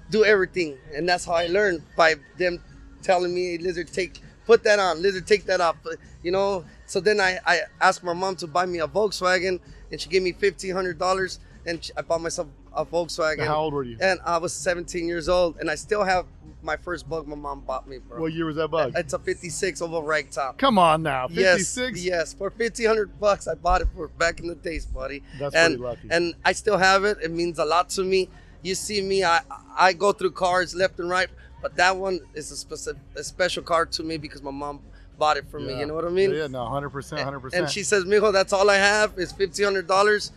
do 0.09 0.23
everything, 0.25 0.77
and 0.95 1.07
that's 1.07 1.25
how 1.25 1.33
I 1.33 1.47
learned 1.47 1.83
by 1.95 2.15
them 2.37 2.61
telling 3.01 3.33
me, 3.33 3.57
"Lizard, 3.57 3.87
take 3.93 4.19
put 4.45 4.63
that 4.63 4.79
on. 4.79 5.01
Lizard, 5.01 5.27
take 5.27 5.45
that 5.45 5.61
off." 5.61 5.77
You 6.23 6.31
know. 6.31 6.65
So 6.85 6.99
then 6.99 7.19
I, 7.19 7.39
I 7.45 7.61
asked 7.81 8.03
my 8.03 8.13
mom 8.13 8.35
to 8.37 8.47
buy 8.47 8.65
me 8.65 8.79
a 8.79 8.87
Volkswagen, 8.87 9.59
and 9.91 10.01
she 10.01 10.09
gave 10.09 10.23
me 10.23 10.31
fifteen 10.31 10.73
hundred 10.73 10.97
dollars, 10.99 11.39
and 11.65 11.89
I 11.97 12.01
bought 12.01 12.21
myself 12.21 12.47
a 12.73 12.85
Volkswagen. 12.85 13.45
How 13.45 13.59
old 13.61 13.73
were 13.73 13.83
you? 13.83 13.97
And 14.01 14.19
I 14.25 14.37
was 14.37 14.53
17 14.53 15.07
years 15.07 15.27
old, 15.29 15.57
and 15.59 15.69
I 15.69 15.75
still 15.75 16.03
have 16.03 16.25
my 16.61 16.77
first 16.77 17.09
bug 17.09 17.27
my 17.27 17.35
mom 17.35 17.61
bought 17.61 17.87
me, 17.87 17.99
bro. 17.99 18.19
What 18.19 18.33
year 18.33 18.45
was 18.45 18.57
that 18.57 18.69
bug? 18.69 18.93
It's 18.95 19.13
a 19.13 19.19
56 19.19 19.81
over 19.81 20.01
rag 20.05 20.31
top. 20.31 20.57
Come 20.57 20.77
on 20.77 21.03
now, 21.03 21.27
Yes, 21.29 21.75
56. 21.75 22.03
yes, 22.03 22.33
for 22.33 22.49
1500 22.49 23.19
bucks, 23.19 23.47
I 23.47 23.55
bought 23.55 23.81
it 23.81 23.87
for 23.95 24.07
back 24.07 24.39
in 24.39 24.47
the 24.47 24.55
days, 24.55 24.85
buddy. 24.85 25.23
That's 25.39 25.55
and, 25.55 25.77
pretty 25.77 25.83
lucky. 25.83 26.07
And 26.11 26.35
I 26.43 26.51
still 26.53 26.77
have 26.77 27.05
it. 27.05 27.17
It 27.23 27.31
means 27.31 27.59
a 27.59 27.65
lot 27.65 27.89
to 27.91 28.03
me. 28.03 28.29
You 28.61 28.75
see 28.75 29.01
me, 29.01 29.23
I 29.23 29.41
I 29.77 29.93
go 29.93 30.11
through 30.11 30.31
cars 30.31 30.75
left 30.75 30.99
and 30.99 31.09
right, 31.09 31.29
but 31.61 31.75
that 31.77 31.95
one 31.95 32.19
is 32.33 32.51
a 32.51 32.57
specific, 32.57 33.01
a 33.15 33.23
special 33.23 33.63
car 33.63 33.85
to 33.85 34.03
me 34.03 34.17
because 34.17 34.41
my 34.43 34.51
mom 34.51 34.81
bought 35.17 35.37
it 35.37 35.45
for 35.49 35.59
me. 35.59 35.79
You 35.79 35.85
know 35.85 35.93
what 35.93 36.05
I 36.05 36.09
mean? 36.09 36.31
Yeah, 36.33 36.47
no, 36.47 36.59
100%, 36.59 36.91
100%. 36.91 37.53
And 37.53 37.69
she 37.69 37.83
says, 37.83 38.03
"Mijo, 38.05 38.33
that's 38.33 38.51
all 38.51 38.69
I 38.69 38.75
have 38.75 39.17
is 39.17 39.31
fifteen 39.31 39.65
hundred 39.65 39.87
dollars. 39.87 40.31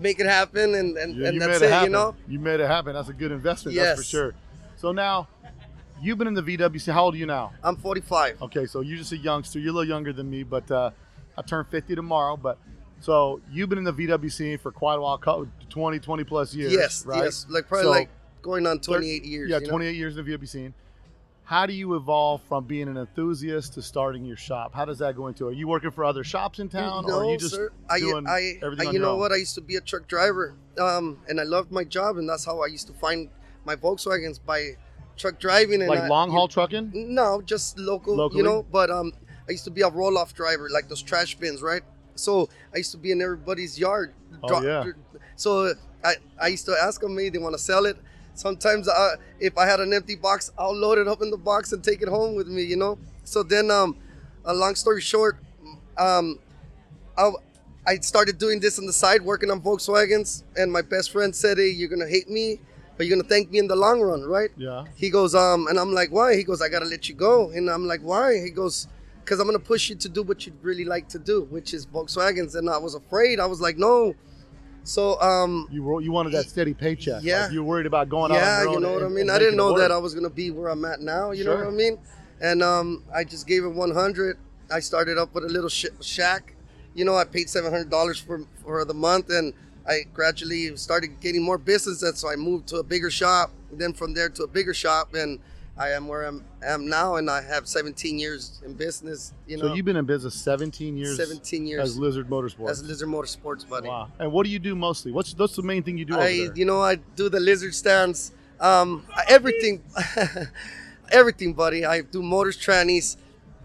Make 0.00 0.20
it 0.20 0.26
happen, 0.26 0.74
and 0.74 0.96
and, 0.96 1.16
Yeah, 1.16 1.28
and 1.28 1.42
that's 1.42 1.60
it, 1.60 1.72
it. 1.72 1.82
You 1.82 1.88
know." 1.90 2.14
You 2.28 2.38
made 2.38 2.60
it 2.60 2.66
happen. 2.68 2.94
That's 2.94 3.08
a 3.08 3.12
good 3.12 3.32
investment, 3.32 3.76
that's 3.76 3.98
for 3.98 4.04
sure. 4.04 4.34
So 4.76 4.92
now, 4.92 5.28
you've 6.00 6.18
been 6.18 6.28
in 6.28 6.34
the 6.34 6.42
VWC. 6.42 6.92
How 6.92 7.04
old 7.04 7.14
are 7.14 7.18
you 7.18 7.26
now? 7.26 7.52
I'm 7.62 7.76
45. 7.76 8.42
Okay, 8.42 8.66
so 8.66 8.80
you're 8.80 8.98
just 8.98 9.12
a 9.12 9.16
youngster. 9.16 9.58
You're 9.58 9.70
a 9.70 9.72
little 9.74 9.88
younger 9.88 10.12
than 10.12 10.28
me, 10.30 10.42
but 10.42 10.70
uh, 10.70 10.90
I 11.36 11.42
turn 11.42 11.64
50 11.70 11.94
tomorrow. 11.94 12.36
But 12.36 12.58
so 13.00 13.40
you've 13.50 13.68
been 13.68 13.78
in 13.78 13.84
the 13.84 13.92
VWC 13.92 14.60
for 14.60 14.72
quite 14.72 14.94
a 14.96 15.00
while, 15.00 15.18
20, 15.18 15.98
20 15.98 16.24
plus 16.24 16.54
years. 16.54 16.72
yes, 16.72 17.04
right? 17.06 17.24
yes, 17.24 17.46
like 17.48 17.68
probably 17.68 17.84
So, 17.84 17.90
like 17.90 18.08
going 18.42 18.66
on 18.66 18.78
thir- 18.80 18.94
28 18.98 19.24
years. 19.24 19.50
Yeah, 19.50 19.58
you 19.58 19.64
know? 19.64 19.70
28 19.70 19.94
years 19.96 20.16
in 20.16 20.24
the 20.24 20.36
VWC. 20.36 20.48
scene. 20.48 20.74
How 21.44 21.64
do 21.64 21.72
you 21.72 21.94
evolve 21.94 22.42
from 22.42 22.64
being 22.64 22.88
an 22.88 22.98
enthusiast 22.98 23.72
to 23.74 23.82
starting 23.82 24.22
your 24.26 24.36
shop? 24.36 24.74
How 24.74 24.84
does 24.84 24.98
that 24.98 25.16
go 25.16 25.28
into 25.28 25.46
it? 25.48 25.52
Are 25.52 25.54
you 25.54 25.66
working 25.66 25.90
for 25.90 26.04
other 26.04 26.22
shops 26.22 26.58
in 26.58 26.68
town, 26.68 27.06
no, 27.06 27.14
or 27.14 27.24
are 27.24 27.30
you 27.30 27.38
just 27.38 27.54
sir. 27.54 27.72
I, 27.88 28.00
doing 28.00 28.26
I, 28.28 28.58
everything 28.62 28.88
I, 28.88 28.90
you 28.90 28.98
know 28.98 29.12
own? 29.12 29.18
what? 29.18 29.32
I 29.32 29.36
used 29.36 29.54
to 29.54 29.62
be 29.62 29.76
a 29.76 29.80
truck 29.80 30.06
driver, 30.08 30.54
um, 30.78 31.18
and 31.26 31.40
I 31.40 31.44
loved 31.44 31.72
my 31.72 31.84
job, 31.84 32.18
and 32.18 32.28
that's 32.28 32.44
how 32.44 32.62
I 32.62 32.66
used 32.66 32.86
to 32.88 32.92
find 32.92 33.30
my 33.64 33.76
Volkswagens 33.76 34.38
by 34.44 34.72
truck 35.18 35.38
driving. 35.38 35.80
And 35.82 35.88
like 35.90 36.00
I- 36.00 36.08
long 36.08 36.28
you- 36.28 36.36
haul 36.36 36.48
trucking? 36.48 36.92
No, 36.94 37.42
just 37.42 37.78
local, 37.78 38.16
Locally? 38.16 38.38
you 38.38 38.44
know. 38.44 38.64
But 38.70 38.90
um, 38.90 39.12
I 39.48 39.52
used 39.52 39.64
to 39.64 39.70
be 39.70 39.82
a 39.82 39.88
roll 39.88 40.16
off 40.16 40.34
driver, 40.34 40.68
like 40.70 40.88
those 40.88 41.02
trash 41.02 41.34
bins, 41.34 41.60
right? 41.62 41.82
So 42.14 42.48
I 42.74 42.78
used 42.78 42.92
to 42.92 42.98
be 42.98 43.12
in 43.12 43.20
everybody's 43.22 43.78
yard. 43.78 44.12
Oh, 44.42 44.62
yeah. 44.62 44.84
So 45.36 45.74
I, 46.04 46.14
I 46.40 46.48
used 46.48 46.66
to 46.66 46.76
ask 46.80 47.00
them, 47.00 47.16
hey, 47.18 47.28
they 47.28 47.38
want 47.38 47.54
to 47.54 47.58
sell 47.58 47.86
it. 47.86 47.96
Sometimes 48.34 48.88
uh, 48.88 49.16
if 49.40 49.56
I 49.58 49.66
had 49.66 49.80
an 49.80 49.92
empty 49.92 50.14
box, 50.16 50.50
I'll 50.58 50.74
load 50.74 50.98
it 50.98 51.08
up 51.08 51.22
in 51.22 51.30
the 51.30 51.36
box 51.36 51.72
and 51.72 51.82
take 51.82 52.02
it 52.02 52.08
home 52.08 52.34
with 52.36 52.46
me, 52.48 52.62
you 52.62 52.76
know. 52.76 52.98
So 53.24 53.42
then, 53.42 53.70
um, 53.70 53.96
a 54.44 54.54
long 54.54 54.74
story 54.76 55.00
short, 55.00 55.36
um, 55.96 56.38
I, 57.16 57.30
I 57.86 57.96
started 57.96 58.38
doing 58.38 58.60
this 58.60 58.78
on 58.78 58.86
the 58.86 58.92
side, 58.92 59.22
working 59.22 59.50
on 59.50 59.60
Volkswagens, 59.60 60.44
and 60.56 60.72
my 60.72 60.82
best 60.82 61.10
friend 61.10 61.34
said, 61.34 61.58
"Hey, 61.58 61.70
you're 61.70 61.88
gonna 61.88 62.08
hate 62.08 62.30
me, 62.30 62.60
but 62.98 63.06
you're 63.06 63.16
gonna 63.16 63.26
thank 63.28 63.50
me 63.50 63.58
in 63.58 63.66
the 63.68 63.76
long 63.76 64.02
run, 64.02 64.22
right?" 64.24 64.50
Yeah. 64.58 64.84
He 64.96 65.08
goes, 65.08 65.34
um, 65.34 65.66
and 65.68 65.78
I'm 65.78 65.92
like, 65.94 66.10
why? 66.12 66.36
He 66.36 66.42
goes, 66.42 66.60
I 66.60 66.68
gotta 66.68 66.84
let 66.84 67.08
you 67.08 67.14
go, 67.14 67.48
and 67.50 67.70
I'm 67.70 67.86
like, 67.86 68.00
why? 68.02 68.38
He 68.44 68.50
goes, 68.50 68.86
because 69.24 69.40
I'm 69.40 69.46
gonna 69.46 69.58
push 69.58 69.88
you 69.88 69.94
to 69.96 70.08
do 70.10 70.22
what 70.22 70.44
you 70.46 70.52
really 70.60 70.84
like 70.84 71.08
to 71.10 71.18
do, 71.18 71.44
which 71.50 71.72
is 71.72 71.86
Volkswagens. 71.86 72.54
And 72.56 72.68
I 72.68 72.76
was 72.78 72.94
afraid. 72.94 73.40
I 73.40 73.46
was 73.46 73.60
like, 73.60 73.78
no. 73.78 74.14
So 74.84 75.20
um, 75.20 75.68
You 75.70 75.82
were, 75.82 76.00
you 76.00 76.12
wanted 76.12 76.32
that 76.32 76.46
steady 76.46 76.72
paycheck. 76.74 77.22
Yeah. 77.22 77.42
Like 77.44 77.52
you 77.52 77.62
were 77.62 77.68
worried 77.68 77.86
about 77.86 78.08
going 78.08 78.32
out. 78.32 78.36
yeah, 78.36 78.62
you 78.64 78.80
know 78.80 78.92
what 78.92 79.02
I 79.02 79.08
mean. 79.08 79.28
I 79.30 79.38
didn't 79.38 79.56
know 79.56 79.76
that. 79.78 79.90
I 79.92 79.98
was 79.98 80.14
gonna 80.14 80.30
be 80.30 80.50
where 80.50 80.68
I'm 80.68 80.84
at 80.84 81.00
now. 81.00 81.30
You 81.32 81.44
know 81.44 81.56
what 81.56 81.66
I 81.66 81.70
mean? 81.70 81.98
And 82.40 82.62
um, 82.62 83.04
I 83.14 83.24
just 83.24 83.46
gave 83.46 83.64
it 83.64 83.68
100. 83.68 84.38
I 84.70 84.80
started 84.80 85.18
up 85.18 85.34
with 85.34 85.44
a 85.44 85.48
little 85.48 85.68
sh- 85.68 85.86
shack. 86.00 86.54
You 86.94 87.04
know, 87.04 87.16
I 87.16 87.24
paid 87.24 87.50
700 87.50 87.90
dollars 87.90 88.18
for 88.18 88.44
for 88.64 88.84
the 88.84 88.94
month, 88.94 89.28
and 89.30 89.52
I 89.88 90.04
gradually 90.12 90.76
started 90.76 91.18
getting 91.20 91.42
more 91.42 91.58
business. 91.58 92.02
And 92.02 92.16
so 92.16 92.30
I 92.30 92.36
moved 92.36 92.68
to 92.68 92.76
a 92.76 92.82
bigger 92.82 93.10
shop. 93.10 93.50
Then 93.72 93.92
from 93.92 94.14
there 94.14 94.28
to 94.28 94.42
a 94.44 94.46
bigger 94.46 94.74
shop, 94.74 95.14
and 95.14 95.38
I 95.76 95.90
am 95.90 96.08
where 96.08 96.24
I'm 96.24 96.44
am 96.62 96.88
now, 96.88 97.16
and 97.16 97.30
I 97.30 97.40
have 97.42 97.68
17 97.68 98.18
years 98.18 98.60
in 98.64 98.74
business. 98.74 99.32
You 99.46 99.58
know, 99.58 99.68
So 99.68 99.74
you've 99.74 99.84
been 99.84 99.96
in 99.96 100.06
business 100.06 100.34
17 100.34 100.96
years. 100.96 101.16
17 101.16 101.66
years 101.66 101.82
as 101.82 101.98
Lizard 101.98 102.28
Motorsports. 102.28 102.70
as 102.70 102.82
Lizard 102.82 103.08
Motorsports, 103.08 103.68
buddy. 103.68 103.88
wow. 103.88 104.08
And 104.18 104.32
what 104.32 104.44
do 104.44 104.50
you 104.50 104.58
do 104.58 104.74
mostly? 104.74 105.12
What's 105.12 105.34
what's 105.36 105.54
the 105.54 105.62
main 105.62 105.82
thing 105.82 105.96
you 105.96 106.04
do 106.04 106.18
I, 106.18 106.50
you 106.54 106.64
know, 106.64 106.80
I 106.82 106.96
do 107.16 107.28
the 107.28 107.40
lizard 107.40 107.74
stance, 107.74 108.32
um, 108.58 109.04
everything, 109.28 109.82
everything, 111.12 111.52
buddy. 111.54 111.84
I 111.84 112.00
do 112.00 112.22
motors, 112.22 112.58
trannies. 112.58 113.16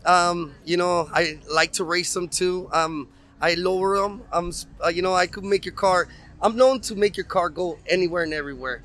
Um, 0.05 0.53
you 0.65 0.77
know, 0.77 1.09
I 1.13 1.39
like 1.51 1.73
to 1.73 1.83
race 1.83 2.13
them 2.13 2.27
too. 2.27 2.69
Um, 2.73 3.07
I 3.43 3.55
lower 3.55 3.97
them. 4.01 4.21
I'm, 4.31 4.51
uh, 4.83 4.87
you 4.87 5.01
know, 5.01 5.13
I 5.13 5.27
could 5.27 5.43
make 5.43 5.65
your 5.65 5.75
car. 5.75 6.07
I'm 6.41 6.55
known 6.55 6.79
to 6.87 6.95
make 6.95 7.17
your 7.17 7.25
car 7.25 7.49
go 7.49 7.77
anywhere 7.87 8.23
and 8.23 8.33
everywhere, 8.33 8.81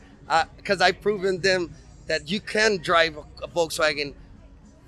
because 0.56 0.80
I've 0.80 1.00
proven 1.00 1.40
them 1.40 1.72
that 2.08 2.28
you 2.32 2.40
can 2.40 2.78
drive 2.78 3.16
a, 3.16 3.24
a 3.44 3.48
Volkswagen 3.48 4.14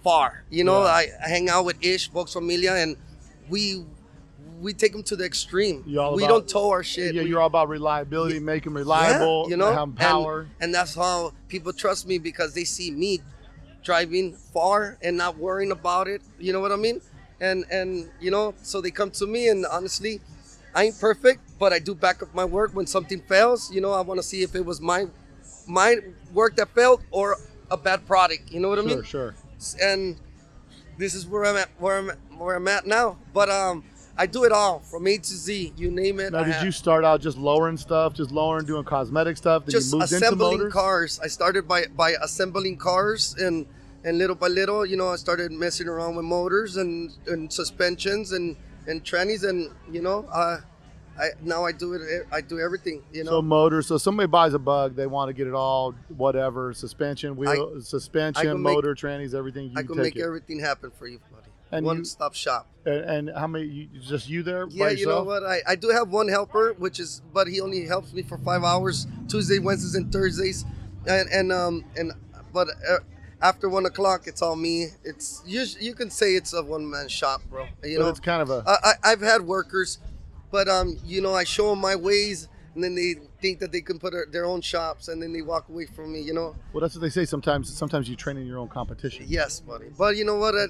far. 0.03 0.43
You 0.51 0.65
know, 0.65 0.81
Yeah. 0.83 0.89
I, 1.01 1.03
I 1.25 1.29
hang 1.29 1.49
out 1.49 1.65
with 1.65 1.77
Ish 1.85 2.11
Volkswagen, 2.11 2.83
and 2.83 2.97
we 3.49 3.85
we 4.61 4.75
take 4.75 4.93
them 4.93 5.03
to 5.05 5.17
the 5.17 5.25
extreme. 5.25 5.85
We 5.87 5.95
about- 5.95 6.19
don't 6.29 6.49
tow 6.49 6.69
our 6.71 6.83
shit. 6.83 7.15
yeah, 7.15 7.23
We- 7.23 7.29
you're 7.31 7.41
all 7.41 7.47
about 7.47 7.69
reliability, 7.71 8.41
make 8.41 8.65
them 8.65 8.75
reliable, 8.77 9.45
yeah, 9.47 9.51
you 9.53 9.57
know, 9.57 9.73
have 9.73 9.89
'em 9.89 9.93
power. 9.95 10.41
And, 10.41 10.51
and 10.63 10.75
that's 10.75 10.95
how 10.97 11.33
people 11.49 11.73
trust 11.73 12.07
me 12.07 12.19
because 12.19 12.53
they 12.55 12.65
see 12.65 12.91
me 12.91 13.21
driving 13.83 14.35
far 14.35 14.99
and 15.03 15.17
not 15.17 15.39
worrying 15.39 15.71
about 15.73 16.09
it. 16.09 16.21
You 16.39 16.53
know 16.53 16.61
what 16.61 16.73
I 16.73 16.77
mean? 16.77 17.01
And 17.41 17.65
and 17.71 18.09
you 18.21 18.31
know, 18.31 18.55
so 18.63 18.81
they 18.81 18.91
come 18.91 19.11
to 19.13 19.27
me 19.27 19.49
and 19.49 19.65
honestly, 19.67 20.21
I 20.75 20.85
ain't 20.85 21.01
perfect, 21.01 21.41
but 21.59 21.73
I 21.73 21.79
do 21.79 21.95
back 21.95 22.23
up 22.23 22.35
my 22.35 22.45
work 22.45 22.75
when 22.75 22.87
something 22.87 23.21
fails. 23.21 23.73
You 23.73 23.81
know, 23.81 23.93
I 23.93 24.03
want 24.03 24.19
to 24.19 24.23
see 24.23 24.43
if 24.43 24.55
it 24.55 24.65
was 24.65 24.81
my 24.81 25.07
my 25.67 25.97
work 26.33 26.57
that 26.57 26.69
failed 26.75 27.03
or 27.11 27.37
a 27.71 27.77
bad 27.77 28.07
product. 28.07 28.51
You 28.51 28.61
know 28.61 28.69
what 28.69 28.79
I 28.79 28.83
sure, 28.83 28.89
mean? 28.89 29.05
sure. 29.05 29.35
Sure 29.35 29.35
and 29.83 30.17
this 30.99 31.15
is 31.15 31.27
where 31.27 31.45
I'm 31.45 31.57
at 31.57 31.69
where 31.79 31.99
I'm 31.99 32.09
where 32.39 32.57
I'm 32.57 32.69
at 32.69 32.87
now. 32.87 33.17
But 33.33 33.51
um 33.51 33.85
I 34.17 34.27
do 34.27 34.45
it 34.45 34.53
all 34.53 34.81
from 34.81 35.07
A 35.07 35.17
to 35.17 35.25
Z. 35.25 35.73
You 35.77 35.91
name 35.91 36.21
it. 36.21 36.33
Now, 36.33 36.41
I 36.41 36.45
did 36.45 36.53
have- 36.55 36.65
you 36.65 36.71
start 36.73 37.05
out 37.05 37.23
just 37.23 37.39
lowering 37.39 37.79
stuff, 37.79 38.13
just 38.13 38.31
lowering, 38.31 38.67
doing 38.67 38.85
cosmetic 38.85 39.39
stuff? 39.39 39.65
Then 39.65 39.73
just 39.73 39.93
you 39.93 39.99
moved 39.99 40.13
into 40.13 40.27
assembling 40.27 40.71
cars. 40.71 41.19
I 41.23 41.29
started 41.29 41.67
by 41.67 41.87
by 41.97 42.17
assembling 42.21 42.77
cars 42.77 43.35
and 43.39 43.67
and 44.05 44.19
little 44.19 44.37
by 44.37 44.49
little, 44.49 44.85
you 44.87 44.97
know, 44.97 45.09
I 45.09 45.17
started 45.17 45.53
messing 45.53 45.89
around 45.89 46.17
with 46.17 46.25
motors 46.25 46.77
and 46.77 47.13
and 47.27 47.53
suspensions 47.53 48.33
and 48.33 48.57
and 48.87 49.05
trannies 49.05 49.49
and 49.49 49.71
you 49.91 50.01
know, 50.03 50.27
uh, 50.33 50.59
I 51.19 51.29
now 51.43 51.65
I 51.65 51.73
do 51.73 51.93
it. 51.95 52.27
I 52.33 52.41
do 52.41 52.59
everything. 52.61 53.03
You 53.13 53.25
know, 53.25 53.31
So 53.33 53.43
motors. 53.43 53.87
So 53.87 53.99
somebody 53.99 54.27
buys 54.27 54.55
a 54.55 54.59
bug, 54.59 54.97
they 54.97 55.07
want 55.07 55.29
to 55.29 55.33
get 55.35 55.47
it 55.47 55.55
all, 55.55 55.95
whatever, 56.17 56.73
suspension, 56.73 57.37
wheel, 57.37 57.81
suspension, 57.83 58.43
can 58.47 58.63
make- 58.63 58.75
motor, 58.75 58.95
trannies, 58.95 59.35
everything. 59.35 59.67
You 59.67 59.75
I 59.77 59.83
can 59.83 59.97
make 59.97 60.17
it. 60.17 60.23
everything 60.23 60.61
happen 60.61 60.91
for 60.99 61.07
you, 61.07 61.19
buddy. 61.31 61.47
And 61.73 61.87
One 61.87 61.99
you- 61.99 62.05
stop 62.05 62.35
shop. 62.35 62.67
And, 62.87 63.29
and 63.29 63.39
how 63.39 63.47
many? 63.47 63.67
You, 63.67 63.89
just 64.01 64.29
you 64.29 64.43
there? 64.43 64.67
Yeah, 64.71 64.89
you 64.91 65.07
know 65.07 65.23
what? 65.23 65.45
I, 65.45 65.61
I 65.69 65.77
do 65.77 65.91
have 65.91 66.09
one 66.09 66.29
helper, 66.29 66.75
which 66.79 66.99
is, 66.99 67.21
but 67.35 67.47
he 67.47 67.61
only 67.61 67.85
helps 67.87 68.13
me 68.15 68.23
for 68.23 68.39
five 68.39 68.65
hours, 68.65 69.07
Tuesday, 69.29 69.59
Wednesdays, 69.59 69.95
and 69.95 70.11
Thursdays, 70.11 70.65
and 71.07 71.29
and 71.29 71.53
um 71.53 71.85
and 71.97 72.13
but 72.53 72.69
uh, 72.89 72.99
after 73.43 73.69
one 73.69 73.87
o'clock, 73.87 74.27
it's 74.27 74.43
all 74.43 74.57
me. 74.57 74.89
It's 75.05 75.43
you. 75.47 75.65
You 75.81 75.95
can 75.95 76.11
say 76.11 76.35
it's 76.35 76.53
a 76.53 76.63
one 76.63 76.89
man 76.89 77.09
shop, 77.09 77.43
bro. 77.51 77.67
You 77.83 77.99
But 77.99 78.05
know, 78.05 78.09
it's 78.11 78.21
kind 78.21 78.43
of 78.43 78.51
a. 78.51 78.63
I, 78.67 78.77
I 78.85 79.13
I've 79.13 79.21
had 79.21 79.43
workers, 79.43 79.99
but 80.51 80.69
um 80.69 80.97
you 81.05 81.21
know 81.21 81.35
I 81.35 81.45
show 81.45 81.71
them 81.71 81.81
my 81.81 81.97
ways, 81.97 82.49
and 82.75 82.85
then 82.85 82.95
they 82.95 83.15
think 83.41 83.59
that 83.61 83.73
they 83.73 83.81
can 83.81 83.99
put 83.99 84.13
their, 84.13 84.27
their 84.31 84.45
own 84.45 84.61
shops, 84.61 85.09
and 85.09 85.23
then 85.23 85.33
they 85.33 85.43
walk 85.43 85.69
away 85.69 85.87
from 85.87 86.13
me. 86.13 86.21
You 86.21 86.35
know. 86.35 86.57
well, 86.73 86.81
that's 86.83 86.95
what 86.95 87.01
they 87.03 87.09
say. 87.11 87.25
Sometimes, 87.25 87.73
sometimes 87.73 88.09
you 88.09 88.17
train 88.17 88.37
in 88.37 88.47
your 88.47 88.59
own 88.59 88.69
competition. 88.69 89.25
Yes, 89.29 89.61
buddy. 89.61 89.87
But 89.97 90.17
you 90.17 90.25
know 90.25 90.37
what? 90.37 90.55
I, 90.55 90.67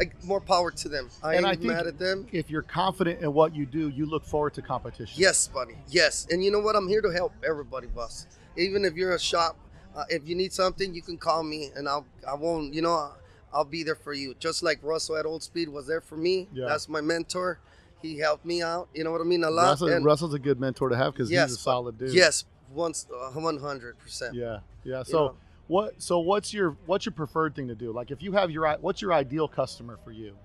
I, 0.00 0.04
more 0.24 0.40
power 0.40 0.70
to 0.70 0.88
them. 0.88 1.10
I 1.22 1.34
And 1.34 1.44
ain't 1.46 1.60
I 1.62 1.66
mad 1.66 1.86
at 1.86 1.98
them. 1.98 2.26
if 2.32 2.48
you're 2.50 2.62
confident 2.62 3.20
in 3.20 3.34
what 3.34 3.54
you 3.54 3.66
do, 3.66 3.88
you 3.90 4.06
look 4.06 4.24
forward 4.24 4.54
to 4.54 4.62
competition. 4.62 5.20
Yes, 5.20 5.48
buddy. 5.48 5.74
Yes, 5.88 6.26
and 6.30 6.42
you 6.42 6.50
know 6.50 6.60
what? 6.60 6.76
I'm 6.76 6.88
here 6.88 7.02
to 7.02 7.10
help 7.10 7.32
everybody, 7.46 7.88
boss. 7.88 8.26
Even 8.56 8.84
if 8.86 8.94
you're 8.94 9.14
a 9.14 9.20
shop, 9.20 9.58
uh, 9.94 10.04
if 10.08 10.26
you 10.26 10.34
need 10.34 10.52
something, 10.52 10.94
you 10.94 11.02
can 11.02 11.18
call 11.18 11.42
me, 11.42 11.70
and 11.76 11.88
I'll 11.88 12.06
I 12.28 12.34
won't. 12.34 12.74
You 12.74 12.82
know, 12.82 13.12
I'll, 13.52 13.64
be 13.64 13.82
there 13.82 13.94
for 13.94 14.12
you. 14.12 14.34
Just 14.38 14.62
like 14.62 14.78
Russell 14.82 15.16
at 15.16 15.26
Old 15.26 15.42
Speed 15.42 15.68
was 15.68 15.86
there 15.86 16.00
for 16.00 16.16
me. 16.16 16.48
Yeah. 16.52 16.66
That's 16.66 16.88
my 16.88 17.00
mentor. 17.00 17.58
He 18.00 18.18
helped 18.18 18.44
me 18.44 18.62
out. 18.62 18.88
You 18.94 19.04
know 19.04 19.12
what 19.12 19.20
I 19.20 19.24
mean? 19.24 19.44
A 19.44 19.50
lot. 19.50 19.70
Russell, 19.70 19.88
and 19.88 20.04
Russell's 20.04 20.34
a 20.34 20.38
good 20.38 20.58
mentor 20.58 20.88
to 20.88 20.96
have 20.96 21.12
because 21.12 21.30
yes, 21.30 21.50
he's 21.50 21.58
a 21.58 21.62
solid 21.62 21.98
dude. 21.98 22.12
Yes, 22.12 22.44
once 22.72 23.06
one 23.34 23.58
hundred 23.58 23.98
percent. 23.98 24.34
Yeah, 24.34 24.60
yeah. 24.84 24.98
You 24.98 25.04
So 25.04 25.18
know. 25.18 25.36
what? 25.68 26.02
So 26.02 26.18
what's 26.18 26.52
your 26.52 26.76
what's 26.86 27.06
your 27.06 27.12
preferred 27.12 27.54
thing 27.54 27.68
to 27.68 27.74
do? 27.74 27.92
Like 27.92 28.10
if 28.10 28.22
you 28.22 28.32
have 28.32 28.50
your 28.50 28.70
what's 28.80 29.02
your 29.02 29.12
ideal 29.12 29.46
customer 29.46 29.98
for 30.02 30.10
you? 30.10 30.36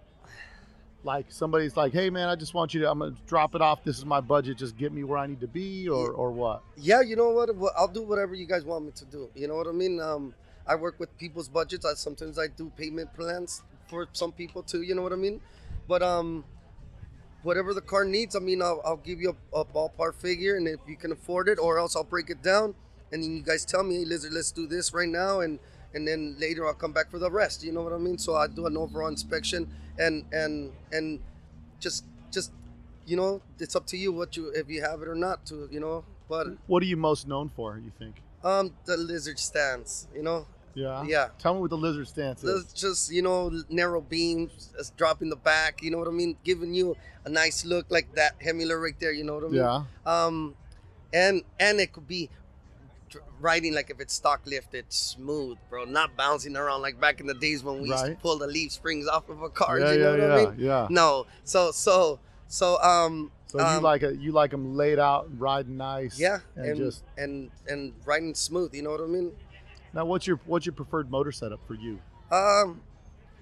Like 1.03 1.27
somebody's 1.29 1.77
like, 1.77 1.93
hey 1.93 2.09
man, 2.09 2.27
I 2.27 2.35
just 2.35 2.53
want 2.53 2.73
you 2.73 2.81
to. 2.81 2.91
I'm 2.91 2.99
gonna 2.99 3.15
drop 3.27 3.55
it 3.55 3.61
off. 3.61 3.83
This 3.83 3.97
is 3.97 4.05
my 4.05 4.19
budget. 4.19 4.57
Just 4.57 4.77
get 4.77 4.91
me 4.91 5.03
where 5.03 5.17
I 5.17 5.27
need 5.27 5.39
to 5.41 5.47
be, 5.47 5.87
or 5.87 6.11
or 6.11 6.31
what? 6.31 6.63
Yeah, 6.75 7.01
you 7.01 7.15
know 7.15 7.29
what? 7.29 7.49
I'll 7.77 7.87
do 7.87 8.01
whatever 8.01 8.35
you 8.35 8.45
guys 8.45 8.65
want 8.65 8.85
me 8.85 8.91
to 8.95 9.05
do. 9.05 9.29
You 9.35 9.47
know 9.47 9.55
what 9.55 9.67
I 9.67 9.71
mean? 9.71 10.01
Um, 10.01 10.33
I 10.65 10.75
work 10.75 10.99
with 10.99 11.15
people's 11.17 11.47
budgets. 11.47 11.85
I 11.85 11.93
sometimes 11.93 12.37
I 12.37 12.47
do 12.47 12.71
payment 12.75 13.13
plans 13.13 13.63
for 13.87 14.07
some 14.11 14.31
people 14.31 14.63
too. 14.63 14.81
You 14.81 14.95
know 14.95 15.01
what 15.01 15.13
I 15.13 15.17
mean? 15.17 15.39
But 15.87 16.03
um, 16.03 16.43
whatever 17.43 17.73
the 17.73 17.81
car 17.81 18.03
needs, 18.03 18.35
I 18.35 18.39
mean, 18.39 18.61
I'll, 18.61 18.81
I'll 18.83 18.97
give 18.97 19.21
you 19.21 19.35
a, 19.53 19.59
a 19.59 19.65
ballpark 19.65 20.15
figure, 20.15 20.57
and 20.57 20.67
if 20.67 20.79
you 20.87 20.97
can 20.97 21.11
afford 21.13 21.47
it, 21.47 21.59
or 21.59 21.79
else 21.79 21.95
I'll 21.95 22.03
break 22.03 22.29
it 22.29 22.43
down, 22.43 22.75
and 23.11 23.23
then 23.23 23.37
you 23.37 23.41
guys 23.41 23.63
tell 23.63 23.83
me, 23.83 23.99
hey, 23.99 24.05
Lizard, 24.05 24.33
let's 24.33 24.51
do 24.51 24.67
this 24.67 24.93
right 24.93 25.07
now, 25.07 25.39
and 25.39 25.59
and 25.93 26.07
then 26.07 26.35
later 26.39 26.65
I'll 26.65 26.73
come 26.73 26.91
back 26.91 27.09
for 27.09 27.19
the 27.19 27.31
rest. 27.31 27.63
You 27.63 27.71
know 27.71 27.81
what 27.81 27.93
I 27.93 27.97
mean? 27.97 28.17
So 28.17 28.35
I 28.35 28.47
do 28.47 28.65
an 28.65 28.77
overall 28.77 29.07
inspection, 29.07 29.69
and 29.97 30.25
and 30.31 30.71
and 30.91 31.19
just 31.79 32.05
just 32.31 32.51
you 33.05 33.15
know, 33.15 33.41
it's 33.59 33.75
up 33.75 33.87
to 33.87 33.97
you 33.97 34.11
what 34.11 34.35
you 34.35 34.49
if 34.49 34.69
you 34.69 34.81
have 34.81 35.01
it 35.01 35.07
or 35.07 35.15
not 35.15 35.45
to 35.47 35.67
you 35.71 35.79
know, 35.79 36.03
but. 36.29 36.47
What 36.67 36.83
are 36.83 36.85
you 36.85 36.97
most 36.97 37.27
known 37.27 37.49
for? 37.55 37.77
You 37.83 37.91
think? 37.97 38.21
Um, 38.43 38.73
the 38.85 38.97
lizard 38.97 39.39
stance. 39.39 40.07
you 40.13 40.23
know. 40.23 40.45
Yeah. 40.75 41.03
Yeah. 41.07 41.29
Tell 41.39 41.55
me 41.55 41.61
what 41.61 41.71
the 41.71 41.77
lizard 41.77 42.07
stance 42.07 42.43
is. 42.43 42.63
That's 42.63 42.73
just 42.79 43.11
you 43.11 43.23
know 43.23 43.51
narrow 43.69 44.01
beams, 44.01 44.71
just 44.77 44.95
dropping 44.95 45.29
the 45.29 45.35
back. 45.35 45.81
You 45.81 45.89
know 45.89 45.97
what 45.97 46.07
I 46.07 46.11
mean? 46.11 46.37
Giving 46.43 46.73
you 46.73 46.95
a 47.25 47.29
nice 47.29 47.65
look 47.65 47.87
like 47.89 48.13
that 48.13 48.39
Hemula 48.39 48.79
right 48.79 48.99
there. 48.99 49.11
You 49.11 49.23
know 49.23 49.35
what 49.35 49.45
I 49.45 49.47
mean? 49.47 49.55
Yeah. 49.55 49.83
Um, 50.05 50.55
and 51.11 51.41
and 51.59 51.79
it 51.79 51.93
could 51.93 52.07
be 52.07 52.29
riding 53.39 53.73
like 53.73 53.89
if 53.89 53.99
it's 53.99 54.13
stock 54.13 54.41
lifted, 54.45 54.85
smooth, 54.89 55.57
bro, 55.69 55.85
not 55.85 56.15
bouncing 56.17 56.55
around 56.57 56.81
like 56.81 56.99
back 56.99 57.19
in 57.19 57.27
the 57.27 57.33
days 57.33 57.63
when 57.63 57.81
we 57.81 57.89
used 57.89 58.05
to 58.05 58.15
pull 58.15 58.37
the 58.37 58.47
leaf 58.47 58.71
springs 58.71 59.07
off 59.07 59.29
of 59.29 59.41
a 59.41 59.49
car. 59.49 59.79
Yeah, 59.79 59.91
you 59.93 59.99
know 59.99 60.15
yeah, 60.15 60.21
what 60.21 60.31
I 60.31 60.41
yeah, 60.41 60.49
mean? 60.49 60.55
yeah. 60.59 60.87
No, 60.89 61.25
so 61.43 61.71
so 61.71 62.19
so 62.47 62.79
um. 62.81 63.31
So 63.47 63.59
you 63.59 63.65
um, 63.65 63.81
like 63.83 64.03
a 64.03 64.13
you 64.15 64.33
like 64.33 64.51
them 64.51 64.75
laid 64.75 64.99
out, 64.99 65.29
riding 65.39 65.77
nice. 65.77 66.19
yeah, 66.19 66.39
And, 66.57 66.65
and 66.65 66.77
just 66.77 67.03
and 67.17 67.49
and 67.67 67.93
riding 68.05 68.35
smooth. 68.35 68.73
You 68.75 68.81
know 68.81 68.91
what 68.91 68.99
I 68.99 69.05
mean? 69.05 69.31
now, 69.93 70.03
what's 70.05 70.27
your 70.27 70.39
what's 70.45 70.65
your 70.65 70.73
preferred 70.73 71.09
motor 71.09 71.31
setup 71.31 71.65
for 71.65 71.73
you? 71.75 71.99
Um, 72.29 72.81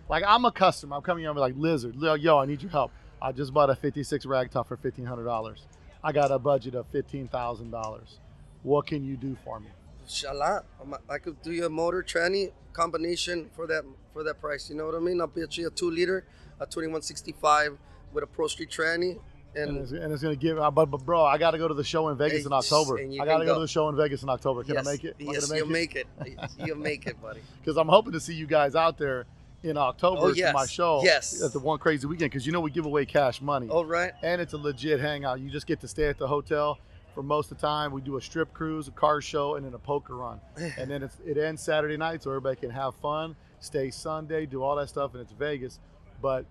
Like 0.08 0.24
I'm 0.28 0.46
a 0.46 0.52
customer. 0.52 0.96
I'm 0.98 1.02
coming 1.02 1.26
over 1.26 1.40
like 1.40 1.56
Lizard. 1.58 1.96
Yo, 1.96 2.38
I 2.38 2.46
need 2.46 2.62
your 2.62 2.70
help. 2.70 2.92
I 3.20 3.32
just 3.32 3.52
bought 3.52 3.72
a 3.72 3.76
56 3.76 4.26
Ragtop 4.28 4.68
for 4.68 4.78
fifteen 4.78 5.06
hundred 5.06 5.24
dollars. 5.24 5.64
I 6.04 6.12
got 6.12 6.30
a 6.32 6.38
budget 6.38 6.76
of 6.76 6.86
fifteen 6.92 7.28
thousand 7.28 7.72
dollars. 7.72 8.20
What 8.66 8.88
can 8.88 9.06
you 9.06 9.16
do 9.16 9.38
for 9.46 9.60
me? 9.60 9.68
Shala, 10.08 10.64
I 11.08 11.18
could 11.20 11.40
do 11.44 11.52
you 11.52 11.66
a 11.66 11.70
motor 11.70 12.02
tranny 12.04 12.52
combination 12.74 13.50
for 13.56 13.68
that 13.68 13.84
for 14.12 14.24
that 14.24 14.42
price. 14.42 14.70
You 14.70 14.76
know 14.76 14.86
what 14.88 14.96
I 14.96 15.00
mean? 15.00 15.22
I'll 15.22 15.28
bet 15.28 15.56
you 15.58 15.68
a 15.68 15.70
two 15.70 15.92
liter, 15.92 16.26
a 16.60 16.66
2165 16.66 17.78
with 18.12 18.24
a 18.24 18.28
Pro 18.28 18.48
Street 18.48 18.70
tranny, 18.72 19.20
And 19.56 19.70
and 19.70 19.78
it's, 19.78 19.92
and 19.92 20.12
it's 20.14 20.24
gonna 20.24 20.36
give. 20.36 20.58
uh, 20.58 20.72
But, 20.72 20.88
but 20.88 21.06
bro, 21.06 21.24
I 21.24 21.38
got 21.38 21.52
to 21.52 21.58
go 21.60 21.68
to 21.68 21.74
the 21.76 21.84
show 21.84 22.10
in 22.10 22.18
Vegas 22.18 22.46
in 22.46 22.54
October. 22.54 22.98
I 23.00 23.06
got 23.26 23.38
to 23.40 23.46
go 23.46 23.52
go. 23.52 23.54
to 23.56 23.60
the 23.62 23.68
show 23.68 23.88
in 23.90 23.96
Vegas 23.96 24.24
in 24.24 24.30
October. 24.30 24.64
Can 24.64 24.76
yes, 24.76 24.88
I 24.88 24.92
make 24.92 25.04
it? 25.04 25.16
Am 25.20 25.28
yes, 25.28 25.46
gonna 25.48 25.60
you'll 25.60 25.68
make 25.70 25.96
it? 25.96 26.08
make 26.20 26.34
it. 26.34 26.50
You'll 26.66 26.78
make 26.78 27.06
it, 27.08 27.22
buddy. 27.22 27.42
Because 27.62 27.78
I'm 27.78 27.88
hoping 27.88 28.14
to 28.14 28.20
see 28.20 28.34
you 28.34 28.48
guys 28.48 28.76
out 28.76 28.98
there 28.98 29.26
in 29.64 29.78
October 29.78 30.22
Oh, 30.22 30.30
for 30.30 30.36
yes. 30.36 30.54
my 30.54 30.66
show. 30.66 31.02
Yes. 31.04 31.42
At 31.44 31.52
the 31.54 31.60
one 31.60 31.78
crazy 31.80 32.08
weekend, 32.08 32.32
because 32.32 32.46
you 32.48 32.52
know 32.52 32.62
we 32.62 32.72
give 32.72 32.86
away 32.86 33.06
cash 33.06 33.42
money. 33.42 33.68
All 33.70 33.86
right. 33.86 34.12
and 34.24 34.40
it's 34.42 34.54
a 34.54 34.58
legit 34.58 35.00
hangout. 35.00 35.40
You 35.40 35.50
just 35.50 35.68
get 35.68 35.80
to 35.82 35.88
stay 35.88 36.08
at 36.08 36.18
the 36.18 36.28
hotel 36.28 36.78
for 37.16 37.24
most 37.24 37.50
of 37.52 37.58
the 37.58 37.62
time. 37.66 37.92
We 37.92 38.02
do 38.02 38.18
a 38.18 38.22
strip 38.22 38.54
cruise, 38.54 38.88
a 38.88 38.92
car 38.92 39.22
show, 39.22 39.56
and 39.56 39.66
then 39.66 39.74
a 39.74 39.80
poker 39.80 40.16
run. 40.16 40.40
and 40.78 40.92
then 40.92 41.02
it's, 41.02 41.18
it 41.26 41.38
ends 41.38 41.64
Saturday 41.64 41.98
night, 41.98 42.22
so 42.22 42.30
everybody 42.30 42.58
can 42.58 42.70
have 42.70 42.94
fun, 42.96 43.36
stay 43.60 43.90
Sunday, 43.90 44.46
do 44.46 44.62
all 44.62 44.76
that 44.76 44.90
stuff, 44.90 45.14
and 45.14 45.22
it's 45.22 45.32
Vegas. 45.32 45.80
But 46.22 46.46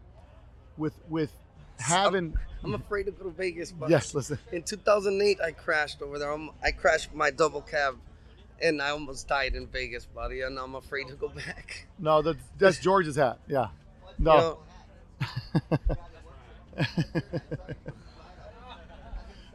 with 0.76 0.94
with 1.08 1.30
having 1.78 2.34
I'm 2.64 2.74
afraid 2.74 3.04
to 3.04 3.12
go 3.12 3.24
to 3.24 3.30
Vegas. 3.30 3.70
But 3.70 3.90
yes, 3.90 4.14
listen. 4.14 4.38
In 4.50 4.62
2008, 4.62 5.40
I 5.40 5.52
crashed 5.52 6.00
over 6.02 6.18
there. 6.18 6.32
I'm, 6.32 6.50
I 6.62 6.70
crashed 6.70 7.14
my 7.14 7.30
double 7.30 7.60
cab, 7.60 7.98
and 8.60 8.80
I 8.80 8.90
almost 8.90 9.28
died 9.28 9.54
in 9.54 9.66
Vegas, 9.66 10.06
buddy. 10.06 10.40
And 10.40 10.58
I'm 10.58 10.74
afraid 10.74 11.08
to 11.08 11.14
go 11.14 11.28
back. 11.28 11.86
No, 11.98 12.22
that, 12.22 12.36
that's 12.58 12.78
George's 12.78 13.16
hat. 13.16 13.38
Yeah. 13.46 13.68
No. 14.18 14.58
You 15.20 15.78
know, 15.78 15.96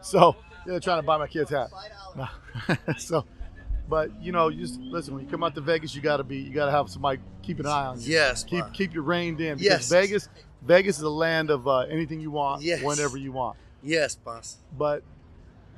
so 0.02 0.36
they're 0.70 0.80
trying 0.80 1.00
to 1.00 1.06
buy 1.06 1.18
my 1.18 1.28
kid's 1.28 1.50
hat. 1.50 1.70
So, 2.98 3.26
but 3.88 4.12
you 4.22 4.32
know, 4.32 4.50
you 4.50 4.62
just 4.66 4.80
listen. 4.80 5.16
When 5.16 5.24
you 5.24 5.30
come 5.30 5.44
out 5.44 5.56
to 5.56 5.62
Vegas, 5.62 5.96
you 5.96 6.02
gotta 6.02 6.24
be, 6.24 6.38
you 6.38 6.54
gotta 6.54 6.72
have 6.72 6.90
somebody 6.90 7.20
keep 7.42 7.60
an 7.60 7.66
eye 7.66 7.86
on 7.88 8.00
you. 8.02 8.12
yes, 8.12 8.44
Keep 8.44 8.74
keep 8.74 8.94
you 8.94 9.02
reined 9.02 9.40
in 9.42 9.58
because 9.58 9.66
Yes. 9.66 9.90
Vegas, 9.90 10.30
Vegas 10.62 10.98
is 10.98 11.04
a 11.04 11.10
land 11.10 11.50
of 11.50 11.68
uh, 11.68 11.80
anything 11.82 12.20
you 12.20 12.32
want, 12.32 12.62
Yes. 12.62 12.84
whenever 12.84 13.18
you 13.18 13.32
want. 13.32 13.58
yes, 13.82 14.16
boss. 14.16 14.58
But 14.78 15.04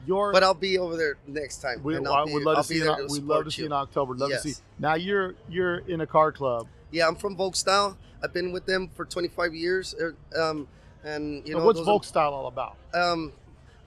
your 0.07 0.31
But 0.33 0.43
I'll 0.43 0.53
be 0.55 0.77
over 0.79 0.98
there 0.98 1.17
next 1.27 1.57
time. 1.62 1.81
we, 1.83 1.95
and 1.95 2.07
I 2.07 2.12
I'll 2.12 2.25
would 2.33 2.43
love 2.43 2.57
I'll 2.57 2.63
to 2.63 2.67
see. 2.67 2.81
In, 2.81 2.88
to 2.88 3.07
we'd 3.10 3.24
love 3.24 3.45
to 3.45 3.51
see 3.51 3.62
you. 3.62 3.67
in 3.67 3.71
October. 3.74 4.15
Love 4.15 4.31
Yes. 4.31 4.41
to 4.43 4.50
see. 4.50 4.62
Now 4.79 4.95
you're 4.95 5.36
you're 5.50 5.77
in 5.79 6.01
a 6.01 6.07
car 6.07 6.31
club. 6.31 6.67
Yeah, 6.91 7.07
I'm 7.07 7.15
from 7.15 7.38
Volkstyle. 7.38 7.95
I've 8.24 8.33
been 8.33 8.51
with 8.51 8.65
them 8.65 8.89
for 8.95 9.05
25 9.05 9.53
years. 9.55 9.93
er, 10.00 10.15
Um, 10.38 10.67
and 11.03 11.48
you 11.48 11.55
know, 11.55 11.63
what's 11.63 11.79
those 11.79 11.88
are- 11.88 12.00
Volkstyle 12.00 12.31
all 12.31 12.48
about? 12.48 12.75
um, 12.93 13.31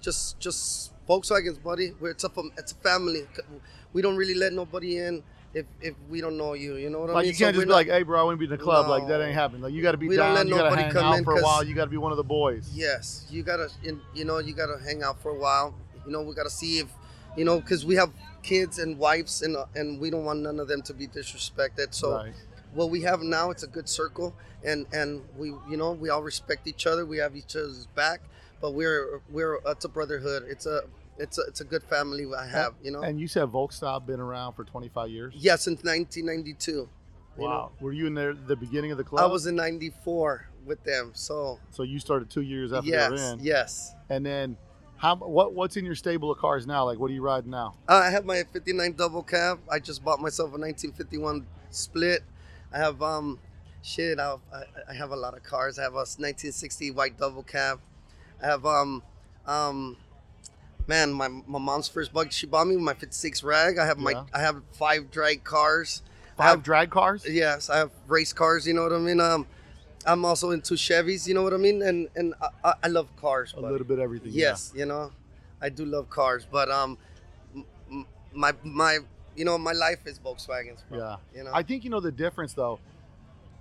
just 0.00 0.38
just 0.38 0.92
Volkswagens, 1.08 1.62
buddy. 1.62 1.92
We're 2.00 2.10
it's 2.10 2.24
a 2.24 2.30
it's 2.56 2.72
a 2.72 2.76
family. 2.76 3.26
We 3.92 4.02
don't 4.02 4.16
really 4.16 4.34
let 4.34 4.52
nobody 4.52 4.98
in 4.98 5.22
if 5.52 5.66
if 5.80 5.94
we 6.08 6.20
don't 6.20 6.36
know 6.36 6.54
you. 6.54 6.76
You 6.76 6.90
know 6.90 7.00
what 7.00 7.06
I 7.06 7.08
mean? 7.08 7.14
Like 7.16 7.26
you 7.26 7.32
can't 7.32 7.38
So 7.38 7.52
just 7.52 7.66
be 7.66 7.68
we're 7.68 7.74
like, 7.74 7.86
"Hey, 7.88 8.02
bro, 8.02 8.20
I 8.20 8.24
want 8.24 8.34
to 8.34 8.38
be 8.38 8.44
in 8.46 8.50
the 8.50 8.58
club." 8.58 8.88
Like 8.88 9.06
that 9.08 9.20
ain't 9.22 9.34
happening. 9.34 9.62
Like 9.62 9.72
you 9.72 9.82
got 9.82 9.92
to 9.92 9.98
be 9.98 10.08
We 10.08 10.16
don't 10.16 10.34
let 10.34 10.46
You 10.46 10.54
got 10.54 10.56
to 10.58 10.64
nobody 10.64 10.82
hang 10.82 10.92
come 10.92 11.06
out 11.06 11.18
in 11.18 11.24
for 11.24 11.38
a 11.38 11.42
while. 11.42 11.64
You 11.64 11.74
got 11.74 11.84
to 11.84 11.90
be 11.90 11.96
one 11.96 12.12
of 12.12 12.16
the 12.16 12.24
boys. 12.24 12.70
Yes, 12.72 13.26
you 13.30 13.42
gotta, 13.42 13.68
you 14.14 14.24
know, 14.24 14.38
you 14.38 14.54
gotta 14.54 14.78
hang 14.82 15.02
out 15.02 15.20
for 15.20 15.30
a 15.30 15.38
while. 15.38 15.74
You 16.06 16.12
know, 16.12 16.22
we 16.22 16.34
gotta 16.34 16.50
see 16.50 16.78
if, 16.78 16.88
you 17.36 17.44
know, 17.44 17.60
because 17.60 17.84
we 17.86 17.94
have 17.96 18.10
kids 18.42 18.78
and 18.78 18.98
wives, 18.98 19.42
and 19.42 19.56
uh, 19.56 19.66
and 19.74 20.00
we 20.00 20.10
don't 20.10 20.24
want 20.24 20.40
none 20.40 20.58
of 20.60 20.68
them 20.68 20.82
to 20.82 20.94
be 20.94 21.06
disrespected. 21.06 21.94
So 21.94 22.14
Right. 22.16 22.34
what 22.72 22.90
we 22.90 23.02
have 23.02 23.22
now, 23.22 23.50
it's 23.50 23.62
a 23.62 23.66
good 23.66 23.88
circle, 23.88 24.34
and 24.64 24.86
and 24.92 25.22
we, 25.36 25.48
you 25.68 25.76
know, 25.76 25.92
we 25.92 26.08
all 26.08 26.22
respect 26.22 26.66
each 26.66 26.86
other. 26.86 27.06
We 27.06 27.18
have 27.18 27.36
each 27.36 27.54
other's 27.56 27.86
back, 27.94 28.20
but 28.64 28.72
we're 28.72 29.20
we're 29.28 29.58
it's 29.66 29.84
a 29.84 29.88
brotherhood. 29.90 30.46
It's 30.48 30.64
a 30.64 30.84
it's 31.18 31.36
a 31.36 31.42
it's 31.42 31.60
a 31.60 31.64
good 31.64 31.82
family 31.82 32.24
I 32.34 32.46
have. 32.46 32.72
You 32.82 32.92
know. 32.92 33.02
And 33.02 33.20
you 33.20 33.28
said 33.28 33.48
Volkstyle 33.48 34.04
been 34.06 34.20
around 34.20 34.54
for 34.54 34.64
25 34.64 35.10
years. 35.10 35.34
yeah, 35.36 35.56
since 35.56 35.84
1992. 35.84 36.72
you 36.72 36.88
Wow. 37.36 37.50
know. 37.50 37.84
Were 37.84 37.92
you 37.92 38.06
in 38.06 38.14
there 38.14 38.32
the 38.32 38.56
beginning 38.56 38.90
of 38.90 38.96
the 38.96 39.04
club? 39.04 39.22
I 39.22 39.26
was 39.26 39.46
in 39.46 39.54
'94 39.54 40.48
with 40.64 40.82
them. 40.84 41.10
So 41.12 41.60
So 41.72 41.82
you 41.82 41.98
started 41.98 42.30
two 42.30 42.40
years 42.40 42.72
after 42.72 42.90
they 42.90 42.96
were 42.96 43.16
yes, 43.16 43.32
in. 43.34 43.40
yes. 43.42 43.94
And 44.08 44.24
then, 44.24 44.56
how 44.96 45.16
what 45.16 45.52
what's 45.52 45.76
in 45.76 45.84
your 45.84 45.94
stable 45.94 46.30
of 46.30 46.38
cars 46.38 46.66
now? 46.66 46.86
Like, 46.86 46.98
what 46.98 47.10
are 47.10 47.14
you 47.14 47.20
riding 47.20 47.50
now? 47.50 47.74
Uh, 47.86 47.96
I 47.96 48.08
have 48.08 48.24
my 48.24 48.44
59 48.50 48.94
double 48.94 49.22
cab. 49.22 49.60
I 49.70 49.80
just 49.80 50.02
bought 50.02 50.20
myself 50.20 50.54
a 50.54 50.58
1951 50.58 51.46
split. 51.68 52.22
I 52.72 52.78
have 52.78 53.02
um, 53.02 53.38
shit. 53.82 54.18
I, 54.18 54.36
I 54.88 54.94
have 54.94 55.10
a 55.10 55.16
lot 55.16 55.36
of 55.36 55.42
cars. 55.42 55.78
I 55.78 55.82
have 55.82 55.92
a 55.92 56.08
1960 56.08 56.92
white 56.92 57.18
double 57.18 57.42
cab. 57.42 57.80
I 58.42 58.46
have 58.46 58.64
um, 58.66 59.02
um, 59.46 59.96
man, 60.86 61.12
my, 61.12 61.28
my 61.28 61.58
mom's 61.58 61.88
first 61.88 62.12
bug. 62.12 62.32
She 62.32 62.46
bought 62.46 62.66
me 62.66 62.76
my 62.76 62.94
56 62.94 63.42
rag. 63.42 63.78
I 63.78 63.86
have 63.86 63.98
my 63.98 64.12
Yeah. 64.12 64.24
I 64.32 64.40
have 64.40 64.62
five 64.72 65.10
drag 65.10 65.44
cars. 65.44 66.02
I 66.36 66.42
Five 66.42 66.46
have, 66.50 66.62
drag 66.62 66.90
cars. 66.90 67.24
yes, 67.28 67.70
I 67.70 67.78
have 67.78 67.90
race 68.08 68.32
cars. 68.32 68.66
You 68.66 68.74
know 68.74 68.82
what 68.82 68.92
I 68.92 68.98
mean? 68.98 69.20
Um, 69.20 69.46
I'm 70.06 70.24
also 70.24 70.50
into 70.50 70.74
Chevys. 70.74 71.26
You 71.28 71.34
know 71.34 71.42
what 71.42 71.54
I 71.54 71.58
mean? 71.58 71.80
And 71.82 72.08
and 72.16 72.34
I, 72.42 72.48
I- 72.70 72.74
I 72.84 72.88
love 72.88 73.14
cars. 73.16 73.54
A 73.56 73.60
little 73.60 73.86
bit 73.86 73.98
everything. 73.98 74.32
Yes, 74.32 74.72
you 74.74 74.84
know, 74.84 75.12
I 75.62 75.68
do 75.68 75.84
love 75.84 76.10
cars, 76.10 76.46
but 76.50 76.70
um, 76.70 76.98
my 78.32 78.52
my 78.64 78.98
you 79.36 79.44
know 79.44 79.56
my 79.58 79.72
life 79.72 80.00
is 80.06 80.18
Volkswagens. 80.18 80.80
Bro, 80.88 80.98
yeah. 80.98 81.16
You 81.34 81.44
know. 81.44 81.50
I 81.54 81.62
think 81.62 81.84
you 81.84 81.90
know 81.90 82.00
the 82.00 82.12
difference 82.12 82.52
though. 82.52 82.80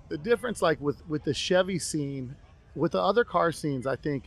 The 0.08 0.18
difference, 0.18 0.60
like 0.60 0.80
with 0.80 1.06
with 1.08 1.22
the 1.24 1.32
Chevy 1.32 1.78
scene, 1.78 2.34
with 2.74 2.92
the 2.92 3.00
other 3.00 3.24
car 3.24 3.52
scenes, 3.52 3.86
I 3.86 3.96
think 3.96 4.24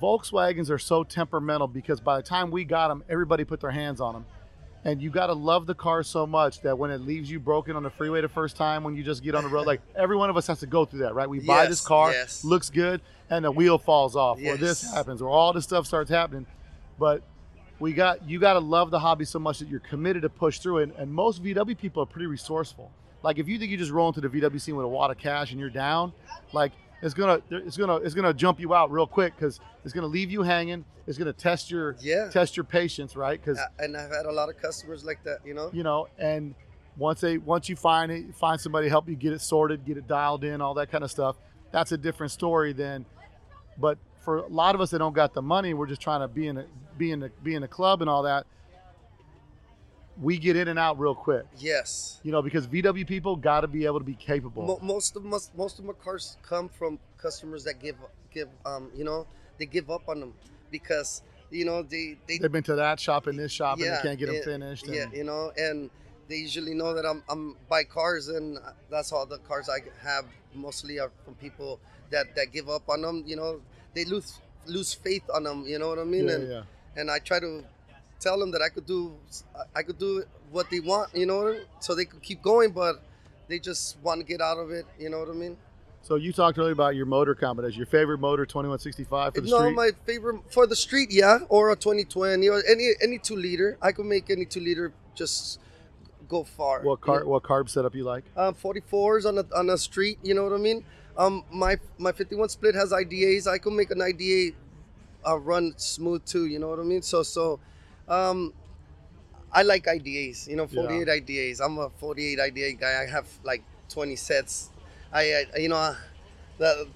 Volkswagens 0.00 0.70
are 0.70 0.78
so 0.78 1.04
temperamental 1.04 1.68
because 1.68 2.00
by 2.00 2.16
the 2.16 2.22
time 2.22 2.50
we 2.50 2.64
got 2.64 2.88
them, 2.88 3.02
everybody 3.08 3.44
put 3.44 3.60
their 3.60 3.70
hands 3.70 4.00
on 4.00 4.14
them. 4.14 4.26
And 4.86 5.00
you 5.00 5.08
got 5.08 5.28
to 5.28 5.32
love 5.32 5.66
the 5.66 5.74
car 5.74 6.02
so 6.02 6.26
much 6.26 6.60
that 6.60 6.76
when 6.76 6.90
it 6.90 7.00
leaves 7.00 7.30
you 7.30 7.40
broken 7.40 7.74
on 7.74 7.82
the 7.82 7.90
freeway 7.90 8.20
the 8.20 8.28
first 8.28 8.54
time, 8.54 8.84
when 8.84 8.94
you 8.94 9.02
just 9.02 9.22
get 9.22 9.34
on 9.34 9.42
the 9.42 9.48
road, 9.48 9.66
like 9.66 9.80
every 9.96 10.16
one 10.16 10.28
of 10.28 10.36
us 10.36 10.46
has 10.46 10.60
to 10.60 10.66
go 10.66 10.84
through 10.84 11.00
that, 11.00 11.14
right? 11.14 11.28
We 11.28 11.40
buy 11.40 11.66
this 11.66 11.80
car, 11.80 12.12
yes. 12.12 12.44
looks 12.44 12.68
good, 12.68 13.00
and 13.30 13.46
the 13.46 13.50
wheel 13.50 13.78
falls 13.78 14.14
off, 14.14 14.38
or 14.44 14.58
this 14.58 14.92
happens, 14.92 15.22
or 15.22 15.30
all 15.30 15.54
this 15.54 15.64
stuff 15.64 15.86
starts 15.86 16.10
happening. 16.10 16.44
But 16.98 17.22
we 17.78 17.92
got 17.92 18.28
you 18.28 18.38
got 18.38 18.54
to 18.54 18.60
love 18.60 18.90
the 18.90 18.98
hobby 18.98 19.24
so 19.24 19.38
much 19.38 19.58
that 19.58 19.68
you're 19.68 19.80
committed 19.80 20.22
to 20.22 20.28
push 20.28 20.58
through 20.58 20.78
it. 20.78 20.94
And 20.98 21.12
most 21.12 21.42
VW 21.42 21.76
people 21.76 22.02
are 22.02 22.06
pretty 22.06 22.26
resourceful. 22.26 22.90
Like 23.22 23.38
if 23.38 23.48
you 23.48 23.58
think 23.58 23.70
you 23.70 23.78
just 23.78 23.90
roll 23.90 24.08
into 24.08 24.20
the 24.20 24.28
VW 24.28 24.60
scene 24.60 24.76
with 24.76 24.84
a 24.84 24.88
wad 24.88 25.10
of 25.10 25.18
cash 25.18 25.50
and 25.50 25.58
you're 25.58 25.70
down, 25.70 26.12
like 26.52 26.72
it's 27.04 27.14
gonna 27.14 27.40
it's 27.50 27.76
gonna 27.76 27.96
it's 27.96 28.14
gonna 28.14 28.32
jump 28.34 28.58
you 28.58 28.74
out 28.74 28.90
real 28.90 29.06
quick 29.06 29.34
because 29.36 29.60
it's 29.84 29.92
gonna 29.92 30.06
leave 30.06 30.30
you 30.30 30.42
hanging. 30.42 30.84
It's 31.06 31.18
gonna 31.18 31.32
test 31.34 31.70
your 31.70 31.96
Yeah. 32.00 32.30
test 32.30 32.56
your 32.56 32.64
patience, 32.64 33.14
right? 33.14 33.38
Because 33.40 33.60
and 33.78 33.96
I've 33.96 34.10
had 34.10 34.26
a 34.26 34.32
lot 34.32 34.48
of 34.48 34.56
customers 34.56 35.04
like 35.04 35.22
that. 35.24 35.38
You 35.44 35.54
know. 35.54 35.70
you 35.72 35.82
know, 35.82 36.08
and 36.18 36.54
once 36.96 37.20
they 37.20 37.36
once 37.38 37.68
you 37.68 37.76
find 37.76 38.10
it, 38.10 38.34
find 38.34 38.58
somebody 38.60 38.88
help 38.88 39.08
you 39.08 39.16
get 39.16 39.32
it 39.34 39.40
sorted, 39.42 39.84
get 39.84 39.98
it 39.98 40.08
dialed 40.08 40.44
in, 40.44 40.60
all 40.60 40.74
that 40.74 40.90
kind 40.90 41.04
of 41.04 41.10
stuff. 41.10 41.36
That's 41.72 41.92
a 41.92 41.98
different 41.98 42.32
story 42.32 42.72
than. 42.72 43.04
But 43.78 43.98
for 44.20 44.38
a 44.38 44.46
lot 44.46 44.74
of 44.74 44.80
us 44.80 44.90
that 44.90 44.98
don't 45.00 45.12
got 45.14 45.34
the 45.34 45.42
money, 45.42 45.74
we're 45.74 45.86
just 45.86 46.00
trying 46.00 46.20
to 46.20 46.28
be 46.28 46.46
in 46.48 46.56
a 46.56 46.64
be 46.96 47.12
in 47.12 47.20
the 47.20 47.30
be 47.42 47.54
in 47.54 47.60
the 47.62 47.68
club 47.68 48.00
and 48.00 48.08
all 48.08 48.22
that. 48.22 48.46
We 50.20 50.38
get 50.38 50.56
in 50.56 50.68
and 50.68 50.78
out 50.78 50.98
real 50.98 51.14
quick, 51.14 51.44
Yes. 51.58 52.20
you 52.22 52.30
know, 52.30 52.40
because 52.40 52.66
VW 52.68 53.06
people 53.06 53.34
got 53.36 53.62
to 53.62 53.66
be 53.66 53.84
able 53.84 53.98
to 53.98 54.04
be 54.04 54.14
capable. 54.14 54.78
Most 54.82 55.16
of 55.16 55.24
most 55.24 55.56
most 55.56 55.78
of 55.78 55.84
my 55.84 55.92
cars 55.94 56.36
come 56.42 56.68
from 56.68 56.98
customers 57.18 57.64
that 57.64 57.80
give 57.80 57.96
give 58.30 58.48
um 58.64 58.90
you 58.94 59.04
know 59.04 59.26
they 59.58 59.66
give 59.66 59.90
up 59.90 60.08
on 60.08 60.20
them 60.20 60.34
because 60.70 61.22
you 61.50 61.64
know 61.64 61.82
they 61.82 62.16
they 62.26 62.38
They've 62.38 62.52
been 62.52 62.62
to 62.64 62.76
that 62.76 63.00
shop 63.00 63.26
and 63.26 63.38
this 63.38 63.52
shop 63.52 63.78
and 63.78 63.86
they 63.86 63.98
can't 64.02 64.18
get 64.18 64.26
them 64.26 64.42
finished. 64.42 64.86
And, 64.86 64.94
yeah 64.94 65.06
you 65.12 65.24
know 65.24 65.52
and 65.56 65.90
they 66.28 66.36
usually 66.36 66.74
know 66.74 66.94
that 66.94 67.04
I'm 67.04 67.22
I'm 67.28 67.56
buy 67.68 67.84
cars 67.84 68.28
and 68.28 68.58
that's 68.90 69.12
all 69.12 69.26
the 69.26 69.38
cars 69.38 69.68
I 69.68 69.78
have 70.06 70.26
mostly 70.54 70.98
are 71.00 71.10
from 71.24 71.34
people 71.34 71.80
that 72.10 72.34
that 72.36 72.52
give 72.52 72.68
up 72.68 72.88
on 72.88 73.02
them. 73.02 73.24
You 73.26 73.36
know 73.36 73.60
they 73.94 74.04
lose 74.04 74.38
lose 74.66 74.94
faith 74.94 75.24
on 75.34 75.44
them. 75.44 75.64
You 75.66 75.78
know 75.78 75.88
what 75.88 75.98
I 75.98 76.04
mean? 76.04 76.28
yeah, 76.28 76.34
and 76.34 76.48
yeah. 76.48 76.62
and 76.96 77.10
I 77.10 77.18
try 77.18 77.40
to 77.40 77.64
tell 78.24 78.38
them 78.38 78.50
that 78.52 78.62
I 78.62 78.68
could 78.68 78.86
do 78.86 79.14
I 79.76 79.82
could 79.82 79.98
do 79.98 80.24
what 80.50 80.70
they 80.70 80.80
want. 80.80 81.14
You 81.14 81.26
know, 81.26 81.56
so 81.80 81.94
they 81.94 82.06
could 82.06 82.22
keep 82.22 82.42
going, 82.42 82.70
but 82.70 83.02
they 83.48 83.58
just 83.58 83.98
want 84.02 84.20
to 84.20 84.26
get 84.26 84.40
out 84.40 84.58
of 84.58 84.70
it. 84.70 84.86
You 84.98 85.10
know 85.10 85.20
what 85.20 85.28
I 85.28 85.32
mean? 85.32 85.56
So 86.02 86.16
you 86.16 86.32
talked 86.34 86.58
earlier 86.58 86.72
about 86.72 86.96
your 86.96 87.06
motor 87.06 87.34
combination. 87.34 87.78
Your 87.78 87.86
favorite 87.86 88.18
motor, 88.18 88.44
2165 88.44 89.34
for 89.34 89.40
the 89.40 89.48
no, 89.48 89.56
street. 89.56 89.70
No, 89.70 89.74
my 89.74 89.90
favorite 90.04 90.40
for 90.52 90.66
the 90.66 90.76
street, 90.76 91.10
yeah, 91.10 91.38
or 91.48 91.70
a 91.70 91.76
2020 91.76 92.46
or 92.48 92.62
any 92.68 92.90
any 93.02 93.18
two 93.18 93.36
liter. 93.36 93.78
I 93.80 93.92
could 93.92 94.06
make 94.06 94.30
any 94.30 94.44
two 94.44 94.60
liter 94.60 94.92
just 95.14 95.60
go 96.28 96.44
far. 96.44 96.82
what 96.82 97.00
car 97.00 97.20
know? 97.20 97.28
what 97.28 97.42
carb 97.42 97.68
setup 97.68 97.94
you 97.94 98.04
like? 98.04 98.24
um, 98.36 98.54
44s 98.54 99.26
on 99.26 99.38
a 99.38 99.44
on 99.56 99.70
a 99.70 99.78
street. 99.78 100.18
You 100.22 100.34
know 100.34 100.44
what 100.44 100.52
I 100.52 100.58
mean? 100.58 100.84
Um, 101.16 101.44
my 101.50 101.78
my 101.96 102.12
51 102.12 102.48
split 102.50 102.74
has 102.74 102.92
IDAs. 102.92 103.46
I 103.46 103.58
could 103.58 103.72
make 103.72 103.90
an 103.90 104.02
IDA 104.02 104.54
uh, 105.26 105.38
run 105.38 105.72
smooth 105.76 106.24
too. 106.26 106.46
You 106.46 106.58
know 106.58 106.68
what 106.68 106.80
I 106.80 106.82
mean? 106.82 107.02
So 107.02 107.22
so, 107.22 107.60
um, 108.08 108.52
I 109.52 109.62
like 109.62 109.86
IDAs. 109.86 110.48
You 110.48 110.56
know, 110.56 110.66
48 110.66 111.08
IDAs. 111.08 111.60
I'm 111.60 111.78
a 111.78 111.90
48 111.90 112.40
IDA 112.40 112.72
guy. 112.72 113.02
I 113.02 113.10
have 113.10 113.26
like 113.44 113.62
20 113.88 114.16
sets. 114.16 114.70
I, 115.12 115.46
I 115.54 115.58
you 115.58 115.68
know, 115.68 115.94
the, 116.58 116.88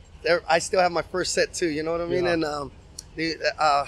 I 0.49 0.59
still 0.59 0.81
have 0.81 0.93
my 0.93 1.03
first 1.03 1.35
set 1.35 1.55
too. 1.55 1.69
You 1.69 1.83
know 1.83 1.93
what 1.93 2.01
I 2.01 2.07
mean? 2.07 2.25
Yeah. 2.25 2.33
And 2.33 2.45
um, 2.45 2.73
the 3.17 3.37
uh. 3.59 3.85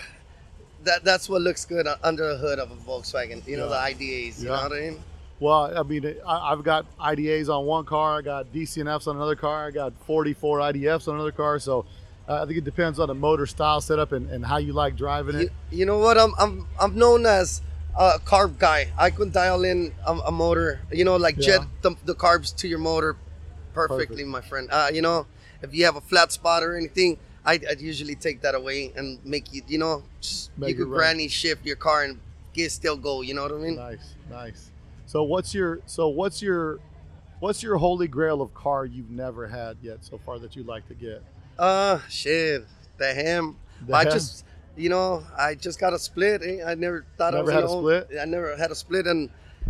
That, 0.84 1.04
that's 1.04 1.28
what 1.28 1.42
looks 1.42 1.66
good 1.66 1.86
under 2.02 2.32
the 2.32 2.38
hood 2.38 2.58
of 2.58 2.70
a 2.70 2.74
Volkswagen, 2.74 3.46
you 3.46 3.58
know, 3.58 3.68
the 3.68 3.74
IDAs, 3.76 4.40
you 4.42 4.48
Yeah. 4.48 4.56
know 4.56 4.62
what 4.62 4.72
I 4.72 4.80
mean? 4.80 5.00
Well, 5.38 5.78
I 5.78 5.82
mean, 5.82 6.16
I've 6.26 6.64
got 6.64 6.86
IDAs 6.98 7.50
on 7.50 7.66
one 7.66 7.84
car. 7.84 8.16
I 8.16 8.22
got 8.22 8.50
DCNFs 8.50 9.06
on 9.06 9.16
another 9.16 9.36
car. 9.36 9.66
I 9.66 9.72
got 9.72 9.92
44 10.06 10.60
IDFs 10.60 11.06
on 11.06 11.16
another 11.16 11.32
car. 11.32 11.58
So 11.58 11.84
uh, 12.28 12.42
I 12.42 12.46
think 12.46 12.58
it 12.58 12.64
depends 12.64 12.98
on 12.98 13.08
the 13.08 13.14
motor 13.14 13.46
style 13.46 13.80
setup 13.80 14.12
and, 14.12 14.30
and 14.30 14.44
how 14.44 14.58
you 14.58 14.72
like 14.72 14.96
driving 14.96 15.34
it. 15.36 15.42
You, 15.70 15.78
you 15.78 15.86
know 15.86 15.98
what? 15.98 16.18
I'm 16.18 16.32
I'm 16.38 16.66
I'm 16.80 16.94
known 16.96 17.26
as 17.26 17.62
a 17.98 18.18
carb 18.24 18.58
guy. 18.58 18.88
I 18.98 19.10
can 19.10 19.30
dial 19.30 19.64
in 19.64 19.92
a, 20.06 20.12
a 20.12 20.32
motor. 20.32 20.80
You 20.92 21.04
know, 21.04 21.16
like 21.16 21.36
jet 21.36 21.60
Yeah. 21.60 21.66
the, 21.82 21.96
the 22.04 22.14
carbs 22.14 22.54
to 22.56 22.68
your 22.68 22.78
motor 22.78 23.16
perfectly, 23.74 24.24
Perfect. 24.24 24.28
my 24.28 24.40
friend. 24.40 24.68
Uh, 24.70 24.88
you 24.92 25.02
know, 25.02 25.26
if 25.62 25.74
you 25.74 25.84
have 25.84 25.96
a 25.96 26.00
flat 26.00 26.32
spot 26.32 26.62
or 26.62 26.76
anything, 26.76 27.18
I 27.44 27.54
I'd 27.68 27.80
usually 27.80 28.14
take 28.14 28.42
that 28.42 28.54
away 28.54 28.92
and 28.96 29.18
make 29.24 29.52
you 29.52 29.62
you 29.66 29.78
know 29.78 30.04
just 30.20 30.50
Make 30.56 30.70
you 30.76 30.84
could 30.84 30.92
granny 30.92 31.28
shift 31.28 31.64
your 31.66 31.76
car 31.76 32.04
and 32.04 32.20
get 32.52 32.70
still 32.70 32.96
go. 32.96 33.22
You 33.22 33.34
know 33.34 33.42
what 33.42 33.52
I 33.52 33.56
mean? 33.56 33.76
Nice, 33.76 34.14
nice. 34.30 34.70
So 35.06 35.22
what's 35.24 35.52
your 35.54 35.80
so 35.86 36.08
what's 36.08 36.40
your 36.42 36.78
what's 37.40 37.62
your 37.62 37.76
holy 37.78 38.06
grail 38.06 38.40
of 38.42 38.52
car 38.54 38.84
you've 38.84 39.10
never 39.10 39.48
had 39.48 39.78
yet 39.82 40.04
so 40.04 40.18
far 40.18 40.38
that 40.38 40.54
you'd 40.54 40.66
like 40.68 40.86
to 40.88 40.94
get? 40.94 41.22
Uh, 41.60 42.00
shit, 42.08 42.64
the 42.96 43.12
ham. 43.12 43.56
The 43.86 43.94
I 43.94 44.04
ham? 44.04 44.12
just, 44.12 44.44
you 44.76 44.88
know, 44.88 45.22
I 45.38 45.54
just 45.54 45.78
got 45.78 45.92
a 45.92 45.98
split. 45.98 46.40
eh? 46.42 46.64
I 46.66 46.74
never 46.74 47.04
thought 47.18 47.34
I 47.34 47.38
Never 47.38 47.44
was 47.46 47.54
had 47.54 47.64
a 47.64 47.68
own- 47.68 47.82
split? 47.82 48.08
I 48.20 48.24
never 48.24 48.56
had 48.56 48.70
a 48.70 48.74
split, 48.74 49.06
and 49.06 49.28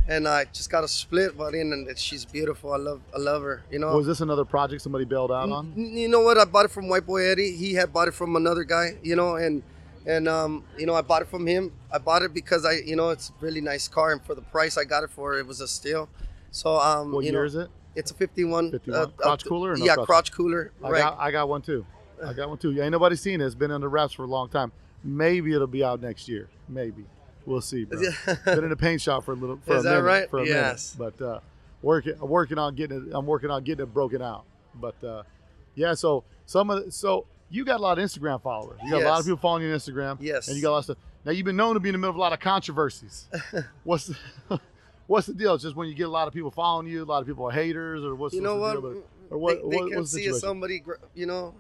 and 0.09 0.27
I 0.27 0.45
just 0.53 0.71
got 0.71 0.83
a 0.85 0.89
split, 0.89 1.37
But 1.37 1.55
in 1.55 1.73
and 1.73 1.99
she's 1.99 2.25
beautiful. 2.25 2.73
I 2.73 2.77
love, 2.79 3.01
I 3.15 3.19
love 3.19 3.43
her. 3.43 3.63
You 3.71 3.81
know. 3.81 3.97
Was 3.97 4.07
this 4.07 4.21
another 4.21 4.45
project 4.45 4.83
somebody 4.83 5.05
bailed 5.05 5.31
out 5.33 5.51
on? 5.51 5.73
N- 5.77 5.97
You 5.97 6.09
know 6.09 6.21
what? 6.21 6.39
I 6.39 6.45
bought 6.45 6.65
it 6.65 6.71
from 6.71 6.89
White 6.89 7.07
Boy 7.07 7.25
Eddie. 7.27 7.57
He 7.57 7.75
had 7.75 7.93
bought 7.93 8.09
it 8.09 8.15
from 8.15 8.35
another 8.37 8.63
guy, 8.65 8.91
you 9.03 9.17
know, 9.17 9.35
and 9.37 9.63
and 10.07 10.29
um, 10.29 10.65
you 10.79 10.87
know, 10.87 10.95
I 10.95 11.03
bought 11.03 11.23
it 11.23 11.29
from 11.29 11.45
him. 11.47 11.73
I 11.93 11.99
bought 11.99 12.23
it 12.23 12.33
because 12.33 12.65
I, 12.65 12.75
you 12.87 12.97
know, 12.97 13.11
it's 13.11 13.31
a 13.31 13.33
really 13.45 13.61
nice 13.61 13.89
car, 13.89 14.13
and 14.13 14.23
for 14.23 14.35
the 14.37 14.43
price 14.43 14.79
I 14.79 14.85
got 14.85 15.03
it 15.03 15.11
for, 15.11 15.37
it 15.39 15.47
was 15.47 15.61
a 15.61 15.67
steal. 15.69 16.09
So 16.53 16.77
um, 16.79 17.13
What 17.13 17.25
you 17.25 17.33
year 17.33 17.41
know, 17.41 17.47
is 17.47 17.55
it? 17.57 17.69
It's 17.97 18.11
a 18.11 18.15
51. 18.15 18.71
51? 18.71 19.13
Crotch 19.17 19.45
cooler 19.45 19.77
no 19.77 19.85
yeah, 19.85 19.95
crotch? 19.95 20.07
crotch 20.07 20.33
cooler. 20.33 20.73
I 20.83 20.91
right. 20.91 20.99
got 21.01 21.19
I 21.19 21.31
got 21.31 21.49
one 21.49 21.63
too. 21.63 21.85
I 22.25 22.33
got 22.33 22.49
one 22.49 22.59
too. 22.59 22.81
Ain't 22.81 22.93
nobody 22.93 23.17
seen 23.17 23.41
it. 23.41 23.47
It's 23.47 23.55
been 23.55 23.71
under 23.71 23.89
wraps 23.89 24.13
for 24.13 24.25
a 24.25 24.29
long 24.29 24.49
time. 24.49 24.73
Maybe 25.03 25.55
it'll 25.55 25.67
be 25.67 25.83
out 25.83 26.01
next 26.01 26.29
year. 26.29 26.49
Maybe. 26.69 27.05
We'll 27.47 27.61
see, 27.63 27.85
bro. 27.85 28.01
been 28.45 28.65
in 28.65 28.71
the 28.71 28.77
paint 28.77 29.01
shop 29.01 29.25
for 29.25 29.33
a 29.33 29.35
little 29.35 29.59
for 29.65 29.77
Is 29.77 29.85
a 29.85 29.89
that 29.89 29.95
minute. 29.97 30.03
right? 30.05 30.31
For 30.31 30.41
a 30.41 30.47
Yes. 30.47 30.97
minute. 30.99 31.15
But 31.19 31.25
uh 31.25 31.41
working 31.83 32.15
I'm 32.21 32.29
working 32.29 32.59
on 32.59 32.75
getting 32.75 33.09
it 33.09 33.15
I'm 33.15 33.27
working 33.27 33.51
on 33.51 33.65
getting 33.65 33.85
it 33.85 33.93
broken 33.95 34.23
out. 34.23 34.45
But 34.75 35.03
uh 35.03 35.23
yeah, 35.75 35.95
so 35.95 36.25
some 36.47 36.71
of 36.71 36.85
the, 36.85 36.93
so 36.93 37.27
you 37.49 37.65
got 37.65 37.81
a 37.81 37.83
lot 37.83 37.99
of 37.99 38.05
Instagram 38.05 38.41
followers. 38.43 38.79
You 38.85 38.91
got 38.91 39.03
a 39.03 39.09
lot 39.09 39.21
of 39.21 39.25
people 39.27 39.39
following 39.39 39.65
you 39.65 39.73
on 39.73 39.79
Instagram. 39.79 40.19
Yes. 40.21 40.49
And 40.49 40.57
you 40.57 40.63
got 40.63 40.71
a 40.71 40.73
lot 40.73 40.79
of 40.79 40.85
stuff. 40.85 40.97
Now 41.25 41.33
you've 41.33 41.45
been 41.47 41.57
known 41.57 41.75
to 41.75 41.81
be 41.81 41.89
in 41.89 41.95
the 41.95 41.99
middle 41.99 42.11
of 42.11 42.17
a 42.17 42.21
lot 42.21 42.33
of 42.33 42.41
controversies. 42.41 43.29
what's 43.85 44.07
the, 44.07 44.17
what's 45.11 45.27
the 45.27 45.35
deal? 45.35 45.55
It's 45.55 45.65
just 45.65 45.75
when 45.75 45.89
you 45.89 45.95
get 45.95 46.07
a 46.07 46.11
lot 46.11 46.29
of 46.29 46.33
people 46.35 46.53
following 46.53 46.87
you, 46.87 47.03
a 47.03 47.05
lot 47.05 47.21
of 47.21 47.27
people 47.27 47.47
are 47.49 47.51
haters, 47.51 48.05
or 48.05 48.15
what's 48.15 48.33
you 48.33 48.41
what's 48.43 48.49
know 48.49 48.55
the 48.55 48.81
what? 48.81 48.95
deal? 48.95 49.05
Or 49.31 49.39
what, 49.39 49.63
they, 49.63 49.69
they 49.69 49.77
what- 49.77 49.89
can 49.89 49.99
what's 49.99 50.13
the 50.13 50.19
see 50.19 50.33
somebody, 50.39 50.83
you 51.15 51.27
know. 51.27 51.55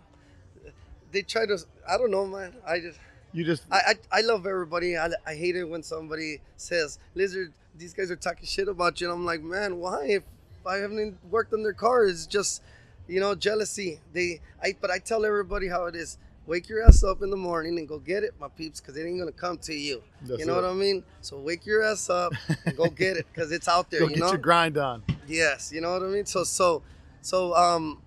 They 1.12 1.22
try 1.22 1.44
to. 1.46 1.58
I 1.88 1.98
don't 1.98 2.12
know, 2.12 2.26
man. 2.26 2.54
I 2.66 2.78
just. 2.78 2.98
You 3.32 3.44
just 3.44 3.64
I, 3.70 3.94
I, 4.12 4.18
I 4.18 4.20
love 4.22 4.46
everybody. 4.46 4.96
I, 4.96 5.08
I 5.26 5.34
hate 5.34 5.56
it 5.56 5.64
when 5.64 5.82
somebody 5.82 6.40
says, 6.56 6.98
Lizard, 7.14 7.52
these 7.76 7.94
guys 7.94 8.10
are 8.10 8.16
talking 8.16 8.44
shit 8.44 8.68
about 8.68 9.00
you. 9.00 9.08
And 9.08 9.14
I'm 9.18 9.24
like, 9.24 9.40
man, 9.40 9.78
why? 9.78 10.04
If 10.06 10.22
I 10.66 10.76
haven't 10.76 11.16
worked 11.30 11.52
on 11.52 11.62
their 11.62 11.72
car, 11.72 12.06
it's 12.06 12.26
just, 12.26 12.60
you 13.08 13.20
know, 13.20 13.36
jealousy. 13.36 14.00
They, 14.12 14.40
I, 14.62 14.74
but 14.80 14.90
I 14.90 14.98
tell 14.98 15.24
everybody 15.24 15.68
how 15.68 15.84
it 15.86 15.94
is. 15.94 16.18
Wake 16.50 16.68
your 16.68 16.82
ass 16.82 17.04
up 17.04 17.22
in 17.22 17.30
the 17.30 17.36
morning 17.36 17.78
and 17.78 17.86
go 17.86 18.00
get 18.00 18.24
it, 18.24 18.34
my 18.40 18.48
peeps, 18.48 18.80
because 18.80 18.96
it 18.96 19.06
ain't 19.06 19.20
gonna 19.20 19.30
come 19.30 19.56
to 19.58 19.72
you. 19.72 20.02
That's 20.22 20.40
you 20.40 20.46
know 20.46 20.54
it. 20.58 20.62
what 20.62 20.70
I 20.72 20.74
mean? 20.74 21.04
So 21.20 21.38
wake 21.38 21.64
your 21.64 21.80
ass 21.84 22.10
up 22.10 22.32
and 22.66 22.76
go 22.76 22.90
get 22.90 23.16
it, 23.16 23.26
because 23.32 23.52
it's 23.52 23.68
out 23.68 23.88
there. 23.88 24.00
go 24.00 24.08
you 24.08 24.16
get 24.16 24.18
know? 24.18 24.30
your 24.30 24.38
grind 24.38 24.76
on. 24.76 25.04
Yes, 25.28 25.70
you 25.72 25.80
know 25.80 25.92
what 25.92 26.02
I 26.02 26.06
mean. 26.06 26.26
So 26.26 26.42
so 26.42 26.82
so 27.22 27.54
um, 27.54 28.02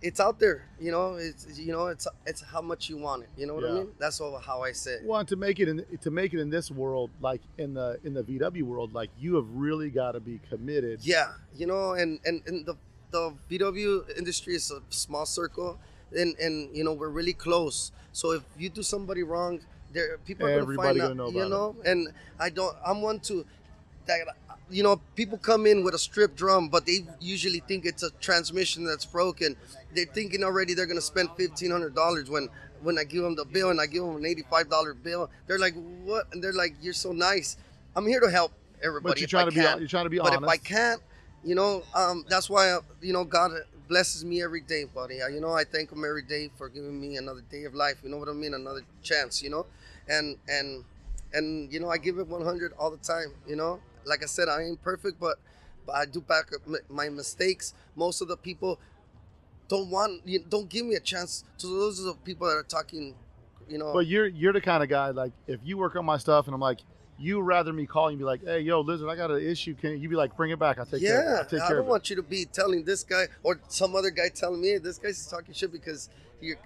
it's 0.00 0.20
out 0.20 0.38
there. 0.38 0.68
You 0.80 0.92
know, 0.92 1.14
it's 1.14 1.58
you 1.58 1.72
know 1.72 1.88
it's 1.88 2.06
it's 2.24 2.40
how 2.40 2.62
much 2.62 2.88
you 2.88 2.98
want 2.98 3.24
it. 3.24 3.30
You 3.36 3.48
know 3.48 3.54
what 3.54 3.64
I 3.64 3.72
mean? 3.72 3.88
That's 3.98 4.20
all 4.20 4.38
how 4.38 4.62
I 4.62 4.70
say. 4.70 4.92
it. 4.92 5.04
Well, 5.04 5.24
to 5.24 5.34
make 5.34 5.58
it 5.58 5.66
in 5.66 5.84
to 6.02 6.10
make 6.12 6.32
it 6.34 6.38
in 6.38 6.50
this 6.50 6.70
world, 6.70 7.10
like 7.20 7.40
in 7.58 7.74
the 7.74 7.98
in 8.04 8.14
the 8.14 8.22
VW 8.22 8.62
world, 8.62 8.94
like 8.94 9.10
you 9.18 9.34
have 9.34 9.48
really 9.50 9.90
got 9.90 10.12
to 10.12 10.20
be 10.20 10.38
committed. 10.48 11.00
Yeah, 11.02 11.32
you 11.56 11.66
know, 11.66 11.94
and 11.94 12.20
and, 12.24 12.42
and 12.46 12.64
the 12.64 12.76
the 13.10 13.34
VW 13.50 14.16
industry 14.16 14.54
is 14.54 14.70
a 14.70 14.80
small 14.90 15.26
circle, 15.26 15.80
and 16.16 16.36
and 16.38 16.74
you 16.76 16.84
know 16.84 16.92
we're 16.92 17.08
really 17.08 17.32
close. 17.32 17.92
So 18.12 18.32
if 18.32 18.42
you 18.58 18.68
do 18.68 18.82
somebody 18.82 19.22
wrong, 19.22 19.60
there 19.92 20.18
people 20.18 20.46
are 20.46 20.50
gonna 20.50 20.62
Everybody 20.62 21.00
find 21.00 21.18
gonna 21.18 21.28
out. 21.28 21.32
know 21.34 21.42
you 21.42 21.48
know, 21.48 21.76
and 21.84 22.08
I 22.38 22.50
don't. 22.50 22.76
I'm 22.84 23.02
one 23.02 23.20
to 23.20 23.44
that. 24.06 24.20
You 24.70 24.82
know, 24.82 25.00
people 25.16 25.36
come 25.36 25.66
in 25.66 25.84
with 25.84 25.94
a 25.94 25.98
strip 25.98 26.34
drum, 26.34 26.68
but 26.68 26.86
they 26.86 27.00
usually 27.20 27.60
think 27.60 27.84
it's 27.84 28.02
a 28.02 28.10
transmission 28.20 28.84
that's 28.84 29.04
broken. 29.04 29.56
They're 29.94 30.06
thinking 30.06 30.42
already 30.44 30.72
they're 30.72 30.86
gonna 30.86 31.00
spend 31.00 31.30
fifteen 31.36 31.70
hundred 31.70 31.94
dollars 31.94 32.30
when 32.30 32.48
when 32.80 32.98
I 32.98 33.04
give 33.04 33.22
them 33.22 33.36
the 33.36 33.44
bill 33.44 33.70
and 33.70 33.80
I 33.80 33.86
give 33.86 34.02
them 34.02 34.16
an 34.16 34.24
eighty-five 34.24 34.70
dollar 34.70 34.94
bill. 34.94 35.30
They're 35.46 35.58
like, 35.58 35.74
"What?" 36.04 36.26
And 36.32 36.42
they're 36.42 36.52
like, 36.54 36.74
"You're 36.80 36.94
so 36.94 37.12
nice." 37.12 37.56
I'm 37.94 38.06
here 38.06 38.20
to 38.20 38.30
help 38.30 38.52
everybody. 38.82 39.12
But 39.12 39.20
you're 39.20 39.28
trying 39.28 39.50
to 39.50 39.52
be 39.52 39.60
you're 39.60 39.88
trying 39.88 40.04
to 40.04 40.10
be 40.10 40.18
But 40.18 40.28
honest. 40.34 40.40
But 40.40 40.46
if 40.46 40.50
I 40.50 40.56
can't, 40.56 41.02
you 41.44 41.54
know, 41.54 41.82
um, 41.94 42.24
that's 42.28 42.48
why 42.48 42.78
you 43.02 43.12
know 43.12 43.24
God 43.24 43.52
blesses 43.88 44.24
me 44.24 44.42
every 44.42 44.60
day, 44.60 44.84
buddy. 44.84 45.16
You 45.16 45.40
know, 45.40 45.52
I 45.52 45.64
thank 45.64 45.92
Him 45.92 46.04
every 46.04 46.22
day 46.22 46.50
for 46.56 46.68
giving 46.68 47.00
me 47.00 47.16
another 47.16 47.42
day 47.50 47.64
of 47.64 47.74
life. 47.74 47.96
You 48.02 48.10
know 48.10 48.18
what 48.18 48.28
I 48.28 48.32
mean? 48.32 48.54
Another 48.54 48.82
chance. 49.02 49.42
You 49.42 49.50
know, 49.50 49.66
and 50.08 50.36
and 50.48 50.84
and 51.32 51.72
you 51.72 51.80
know, 51.80 51.90
I 51.90 51.98
give 51.98 52.18
it 52.18 52.26
100 52.26 52.72
all 52.78 52.90
the 52.90 52.96
time. 52.98 53.34
You 53.46 53.56
know, 53.56 53.80
like 54.04 54.22
I 54.22 54.26
said, 54.26 54.48
I 54.48 54.62
ain't 54.62 54.82
perfect, 54.82 55.20
but 55.20 55.38
but 55.86 55.96
I 55.96 56.06
do 56.06 56.20
back 56.20 56.50
up 56.54 56.62
my 56.88 57.08
mistakes. 57.08 57.74
Most 57.96 58.20
of 58.20 58.28
the 58.28 58.36
people 58.36 58.78
don't 59.68 59.90
want, 59.90 60.22
you 60.26 60.38
don't 60.48 60.68
give 60.68 60.86
me 60.86 60.94
a 60.94 61.00
chance. 61.00 61.44
So 61.56 61.68
those 61.68 62.00
are 62.00 62.04
the 62.04 62.14
people 62.14 62.46
that 62.46 62.54
are 62.54 62.62
talking. 62.62 63.14
You 63.68 63.78
know, 63.78 63.92
But 63.92 64.06
you're 64.06 64.26
you're 64.26 64.52
the 64.52 64.60
kind 64.60 64.82
of 64.82 64.88
guy 64.88 65.10
like 65.10 65.32
if 65.46 65.60
you 65.62 65.78
work 65.78 65.96
on 65.96 66.04
my 66.04 66.18
stuff 66.18 66.46
and 66.46 66.54
I'm 66.54 66.60
like, 66.60 66.80
you 67.18 67.40
rather 67.40 67.72
me 67.72 67.86
call 67.86 68.10
you 68.10 68.14
and 68.14 68.18
be 68.18 68.24
like, 68.24 68.44
hey 68.44 68.60
yo, 68.60 68.80
lizard, 68.80 69.08
I 69.08 69.16
got 69.16 69.30
an 69.30 69.42
issue. 69.42 69.74
Can 69.74 70.00
you 70.00 70.08
be 70.08 70.16
like, 70.16 70.36
bring 70.36 70.50
it 70.50 70.58
back? 70.58 70.78
I'll 70.78 70.86
take 70.86 71.02
care. 71.02 71.40
Of 71.40 71.46
it. 71.46 71.52
yeah, 71.52 71.58
I'll 71.60 71.66
I 71.66 71.70
don't 71.70 71.84
it. 71.84 71.86
want 71.86 72.10
you 72.10 72.16
to 72.16 72.22
be 72.22 72.44
telling 72.44 72.84
this 72.84 73.04
guy 73.04 73.28
or 73.42 73.60
some 73.68 73.94
other 73.94 74.10
guy 74.10 74.28
telling 74.28 74.60
me, 74.60 74.68
hey, 74.70 74.78
this 74.78 74.98
guy's 74.98 75.26
talking 75.26 75.54
shit 75.54 75.72
because 75.72 76.08
your 76.42 76.56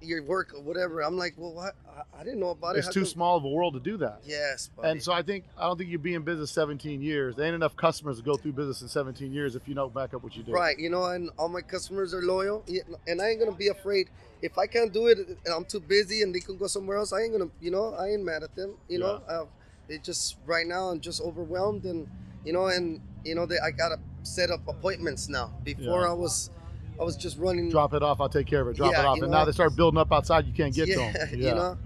your, 0.00 0.22
work 0.24 0.52
or 0.54 0.60
whatever. 0.60 1.00
I'm 1.00 1.16
like, 1.16 1.34
well, 1.36 1.52
what? 1.52 1.74
I, 1.88 2.20
I 2.20 2.24
didn't 2.24 2.40
know 2.40 2.50
about 2.50 2.76
it. 2.76 2.80
It's 2.80 2.88
How 2.88 2.92
too 2.92 3.00
come- 3.00 3.08
small 3.08 3.36
of 3.38 3.44
a 3.44 3.48
world 3.48 3.74
to 3.74 3.80
do 3.80 3.96
that. 3.98 4.20
Yes, 4.24 4.68
buddy. 4.76 4.90
And 4.90 5.02
so 5.02 5.12
I 5.12 5.22
think 5.22 5.44
I 5.56 5.62
don't 5.62 5.78
think 5.78 5.90
you'd 5.90 6.02
be 6.02 6.14
in 6.14 6.22
business 6.22 6.50
17 6.50 7.00
years. 7.00 7.36
There 7.36 7.46
ain't 7.46 7.54
enough 7.54 7.76
customers 7.76 8.18
to 8.18 8.22
go 8.22 8.36
through 8.36 8.52
business 8.52 8.82
in 8.82 8.88
17 8.88 9.32
years 9.32 9.56
if 9.56 9.66
you 9.66 9.74
don't 9.74 9.92
back 9.94 10.14
up 10.14 10.22
what 10.22 10.36
you 10.36 10.42
do. 10.42 10.52
Right, 10.52 10.78
you 10.78 10.90
know, 10.90 11.04
and 11.04 11.30
all 11.38 11.48
my 11.48 11.62
customers 11.62 12.12
are 12.14 12.22
loyal, 12.22 12.64
and 13.06 13.22
I 13.22 13.30
ain't 13.30 13.40
gonna 13.40 13.56
be 13.56 13.68
afraid. 13.68 14.10
If 14.42 14.58
I 14.58 14.66
can't 14.66 14.92
do 14.92 15.06
it, 15.06 15.18
and 15.18 15.54
I'm 15.54 15.64
too 15.64 15.80
busy, 15.80 16.22
and 16.22 16.34
they 16.34 16.40
can 16.40 16.56
go 16.58 16.66
somewhere 16.66 16.98
else, 16.98 17.12
I 17.12 17.22
ain't 17.22 17.32
gonna, 17.32 17.50
you 17.60 17.70
know, 17.70 17.94
I 17.94 18.08
ain't 18.08 18.24
mad 18.24 18.42
at 18.42 18.54
them. 18.56 18.74
You 18.88 18.98
know, 18.98 19.22
uh, 19.28 19.44
it 19.88 20.04
just 20.04 20.36
right 20.46 20.66
now 20.66 20.88
I'm 20.88 21.00
just 21.00 21.20
overwhelmed, 21.20 21.84
and 21.84 22.08
you 22.44 22.52
know, 22.52 22.66
and 22.66 23.00
you 23.24 23.34
know, 23.34 23.46
they, 23.46 23.58
I 23.58 23.70
gotta 23.70 23.98
set 24.22 24.50
up 24.50 24.66
appointments 24.68 25.28
now. 25.28 25.52
Before 25.64 26.02
Yeah. 26.02 26.10
I 26.10 26.12
was, 26.12 26.50
I 27.00 27.04
was 27.04 27.16
just 27.16 27.38
running. 27.38 27.70
Drop 27.70 27.94
it 27.94 28.02
off. 28.02 28.20
I'll 28.20 28.28
take 28.28 28.46
care 28.46 28.60
of 28.60 28.68
it. 28.68 28.76
Drop 28.76 28.92
Yeah, 28.92 29.00
it 29.00 29.06
off. 29.06 29.18
And 29.18 29.30
know, 29.30 29.38
now 29.38 29.44
they 29.44 29.52
start 29.52 29.76
building 29.76 29.98
up 29.98 30.12
outside. 30.12 30.46
You 30.46 30.52
can't 30.52 30.74
get 30.74 30.88
yeah, 30.88 31.12
to 31.12 31.18
them. 31.18 31.28
you 31.40 31.54
know. 31.54 31.78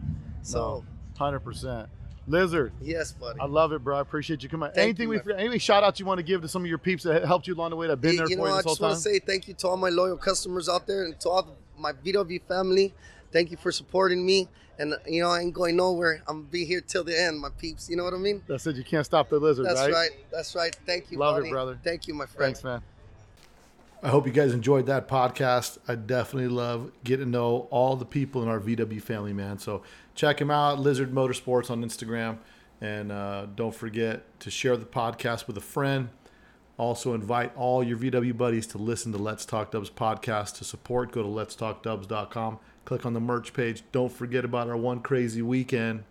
So 0.42 0.84
hundred 1.18 1.40
percent. 1.40 1.88
Lizard, 2.28 2.72
yes, 2.80 3.12
buddy. 3.12 3.38
I 3.38 3.46
love 3.46 3.72
it, 3.72 3.84
bro. 3.84 3.96
I 3.96 4.00
appreciate 4.00 4.42
you 4.42 4.48
coming. 4.48 4.68
Thank 4.74 4.78
anything 4.78 5.04
you, 5.04 5.10
we 5.10 5.18
forget, 5.18 5.38
any 5.38 5.58
shout 5.60 5.84
outs 5.84 6.00
you 6.00 6.06
want 6.06 6.18
to 6.18 6.24
give 6.24 6.42
to 6.42 6.48
some 6.48 6.62
of 6.62 6.68
your 6.68 6.78
peeps 6.78 7.04
that 7.04 7.24
helped 7.24 7.46
you 7.46 7.54
along 7.54 7.70
the 7.70 7.76
way 7.76 7.86
that 7.86 7.92
have 7.92 8.00
been 8.00 8.12
Hey, 8.12 8.16
there 8.16 8.28
you 8.28 8.36
for 8.36 8.42
know, 8.42 8.48
you 8.48 8.52
I 8.52 8.56
this 8.56 8.64
whole 8.64 8.74
just 8.74 8.82
want 8.82 8.94
to 8.96 9.00
say 9.00 9.18
thank 9.20 9.46
you 9.46 9.54
to 9.54 9.68
all 9.68 9.76
my 9.76 9.90
loyal 9.90 10.16
customers 10.16 10.68
out 10.68 10.88
there 10.88 11.04
and 11.04 11.18
to 11.20 11.28
all 11.28 11.56
my 11.78 11.92
VW 11.92 12.42
family. 12.48 12.92
Thank 13.32 13.50
you 13.50 13.56
for 13.56 13.72
supporting 13.72 14.24
me. 14.24 14.48
And 14.78 14.94
you 15.06 15.22
know, 15.22 15.30
I 15.30 15.40
ain't 15.40 15.54
going 15.54 15.76
nowhere. 15.76 16.22
I'm 16.26 16.40
gonna 16.40 16.48
be 16.50 16.64
here 16.64 16.80
till 16.80 17.04
the 17.04 17.18
end, 17.18 17.38
my 17.40 17.48
peeps. 17.58 17.88
You 17.88 17.96
know 17.96 18.04
what 18.04 18.12
I 18.12 18.18
mean? 18.18 18.42
That 18.46 18.60
said, 18.60 18.76
you 18.76 18.84
can't 18.84 19.06
stop 19.06 19.30
the 19.30 19.38
lizard, 19.38 19.66
That's 19.66 19.80
right? 19.80 19.92
right. 19.92 20.10
That's 20.30 20.54
right. 20.54 20.76
Thank 20.86 21.10
you, 21.10 21.18
Love 21.18 21.44
it, 21.44 21.50
brother. 21.50 21.78
Thank 21.82 22.06
you, 22.06 22.14
my 22.14 22.26
friend. 22.26 22.54
Thanks, 22.54 22.64
man. 22.64 22.82
I 24.02 24.08
hope 24.08 24.26
you 24.26 24.32
guys 24.32 24.52
enjoyed 24.52 24.86
that 24.86 25.08
podcast. 25.08 25.78
I 25.88 25.94
definitely 25.94 26.48
love 26.48 26.92
getting 27.02 27.26
to 27.26 27.30
know 27.30 27.66
all 27.70 27.96
the 27.96 28.04
people 28.04 28.42
in 28.42 28.48
our 28.48 28.60
VW 28.60 29.00
family, 29.00 29.32
man. 29.32 29.58
So 29.58 29.82
check 30.14 30.40
him 30.40 30.50
out, 30.50 30.78
Lizard 30.78 31.12
Motorsports 31.12 31.70
on 31.70 31.82
Instagram. 31.82 32.38
And 32.80 33.10
uh, 33.10 33.46
don't 33.56 33.74
forget 33.74 34.38
to 34.40 34.50
share 34.50 34.76
the 34.76 34.84
podcast 34.84 35.46
with 35.46 35.56
a 35.56 35.62
friend. 35.62 36.10
Also, 36.78 37.14
invite 37.14 37.56
all 37.56 37.82
your 37.82 37.96
VW 37.96 38.36
buddies 38.36 38.66
to 38.68 38.78
listen 38.78 39.12
to 39.12 39.18
Let's 39.18 39.46
Talk 39.46 39.70
Dubs 39.70 39.88
podcast. 39.88 40.58
To 40.58 40.64
support, 40.64 41.10
go 41.10 41.22
to 41.22 41.28
letstalkdubs.com. 41.28 42.58
Click 42.84 43.06
on 43.06 43.14
the 43.14 43.20
merch 43.20 43.54
page. 43.54 43.82
Don't 43.92 44.12
forget 44.12 44.44
about 44.44 44.68
our 44.68 44.76
one 44.76 45.00
crazy 45.00 45.40
weekend. 45.40 46.04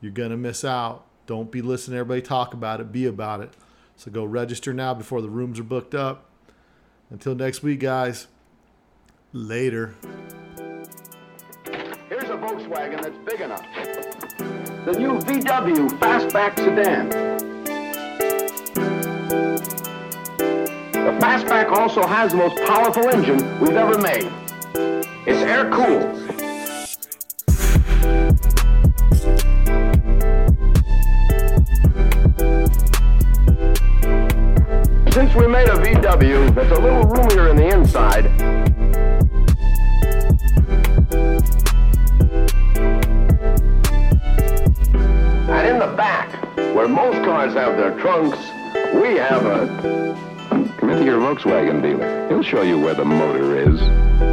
You're 0.00 0.12
going 0.12 0.30
to 0.30 0.36
miss 0.36 0.64
out. 0.64 1.04
Don't 1.26 1.52
be 1.52 1.62
listening 1.62 1.94
to 1.94 2.00
everybody 2.00 2.20
talk 2.20 2.52
about 2.52 2.80
it. 2.80 2.90
Be 2.90 3.06
about 3.06 3.40
it. 3.40 3.50
So 3.96 4.10
go 4.10 4.24
register 4.24 4.74
now 4.74 4.92
before 4.92 5.22
the 5.22 5.30
rooms 5.30 5.60
are 5.60 5.64
booked 5.64 5.94
up. 5.94 6.28
Until 7.08 7.36
next 7.36 7.62
week, 7.62 7.80
guys. 7.80 8.26
Later. 9.32 9.94
Here's 12.08 12.24
a 12.24 12.36
Volkswagen 12.36 13.00
that's 13.00 13.18
big 13.24 13.40
enough. 13.40 13.64
The 14.84 14.98
new 14.98 15.20
VW 15.20 15.88
Fastback 16.00 16.56
sedan. 16.56 17.31
Fastback 21.52 21.72
also 21.72 22.06
has 22.06 22.30
the 22.30 22.38
most 22.38 22.56
powerful 22.64 23.10
engine 23.10 23.36
we've 23.60 23.76
ever 23.76 23.98
made. 23.98 24.26
It's 25.26 25.42
air 25.42 25.68
cooled. 25.70 26.16
Since 35.12 35.34
we 35.34 35.46
made 35.46 35.68
a 35.68 35.76
VW 35.76 36.54
that's 36.54 36.70
a 36.70 36.80
little 36.80 37.04
roomier 37.04 37.48
in 37.50 37.56
the 37.56 37.68
inside, 37.68 38.24
And 45.50 45.68
in 45.68 45.78
the 45.78 45.94
back, 45.98 46.32
where 46.74 46.88
most 46.88 47.22
cars 47.26 47.52
have 47.52 47.76
their 47.76 47.94
trunks, 48.00 48.38
we 48.94 49.18
have 49.18 49.44
a. 49.44 50.02
Your 51.04 51.18
Volkswagen 51.18 51.82
dealer. 51.82 52.28
He'll 52.28 52.44
show 52.44 52.62
you 52.62 52.78
where 52.78 52.94
the 52.94 53.04
motor 53.04 53.56
is. 53.58 54.31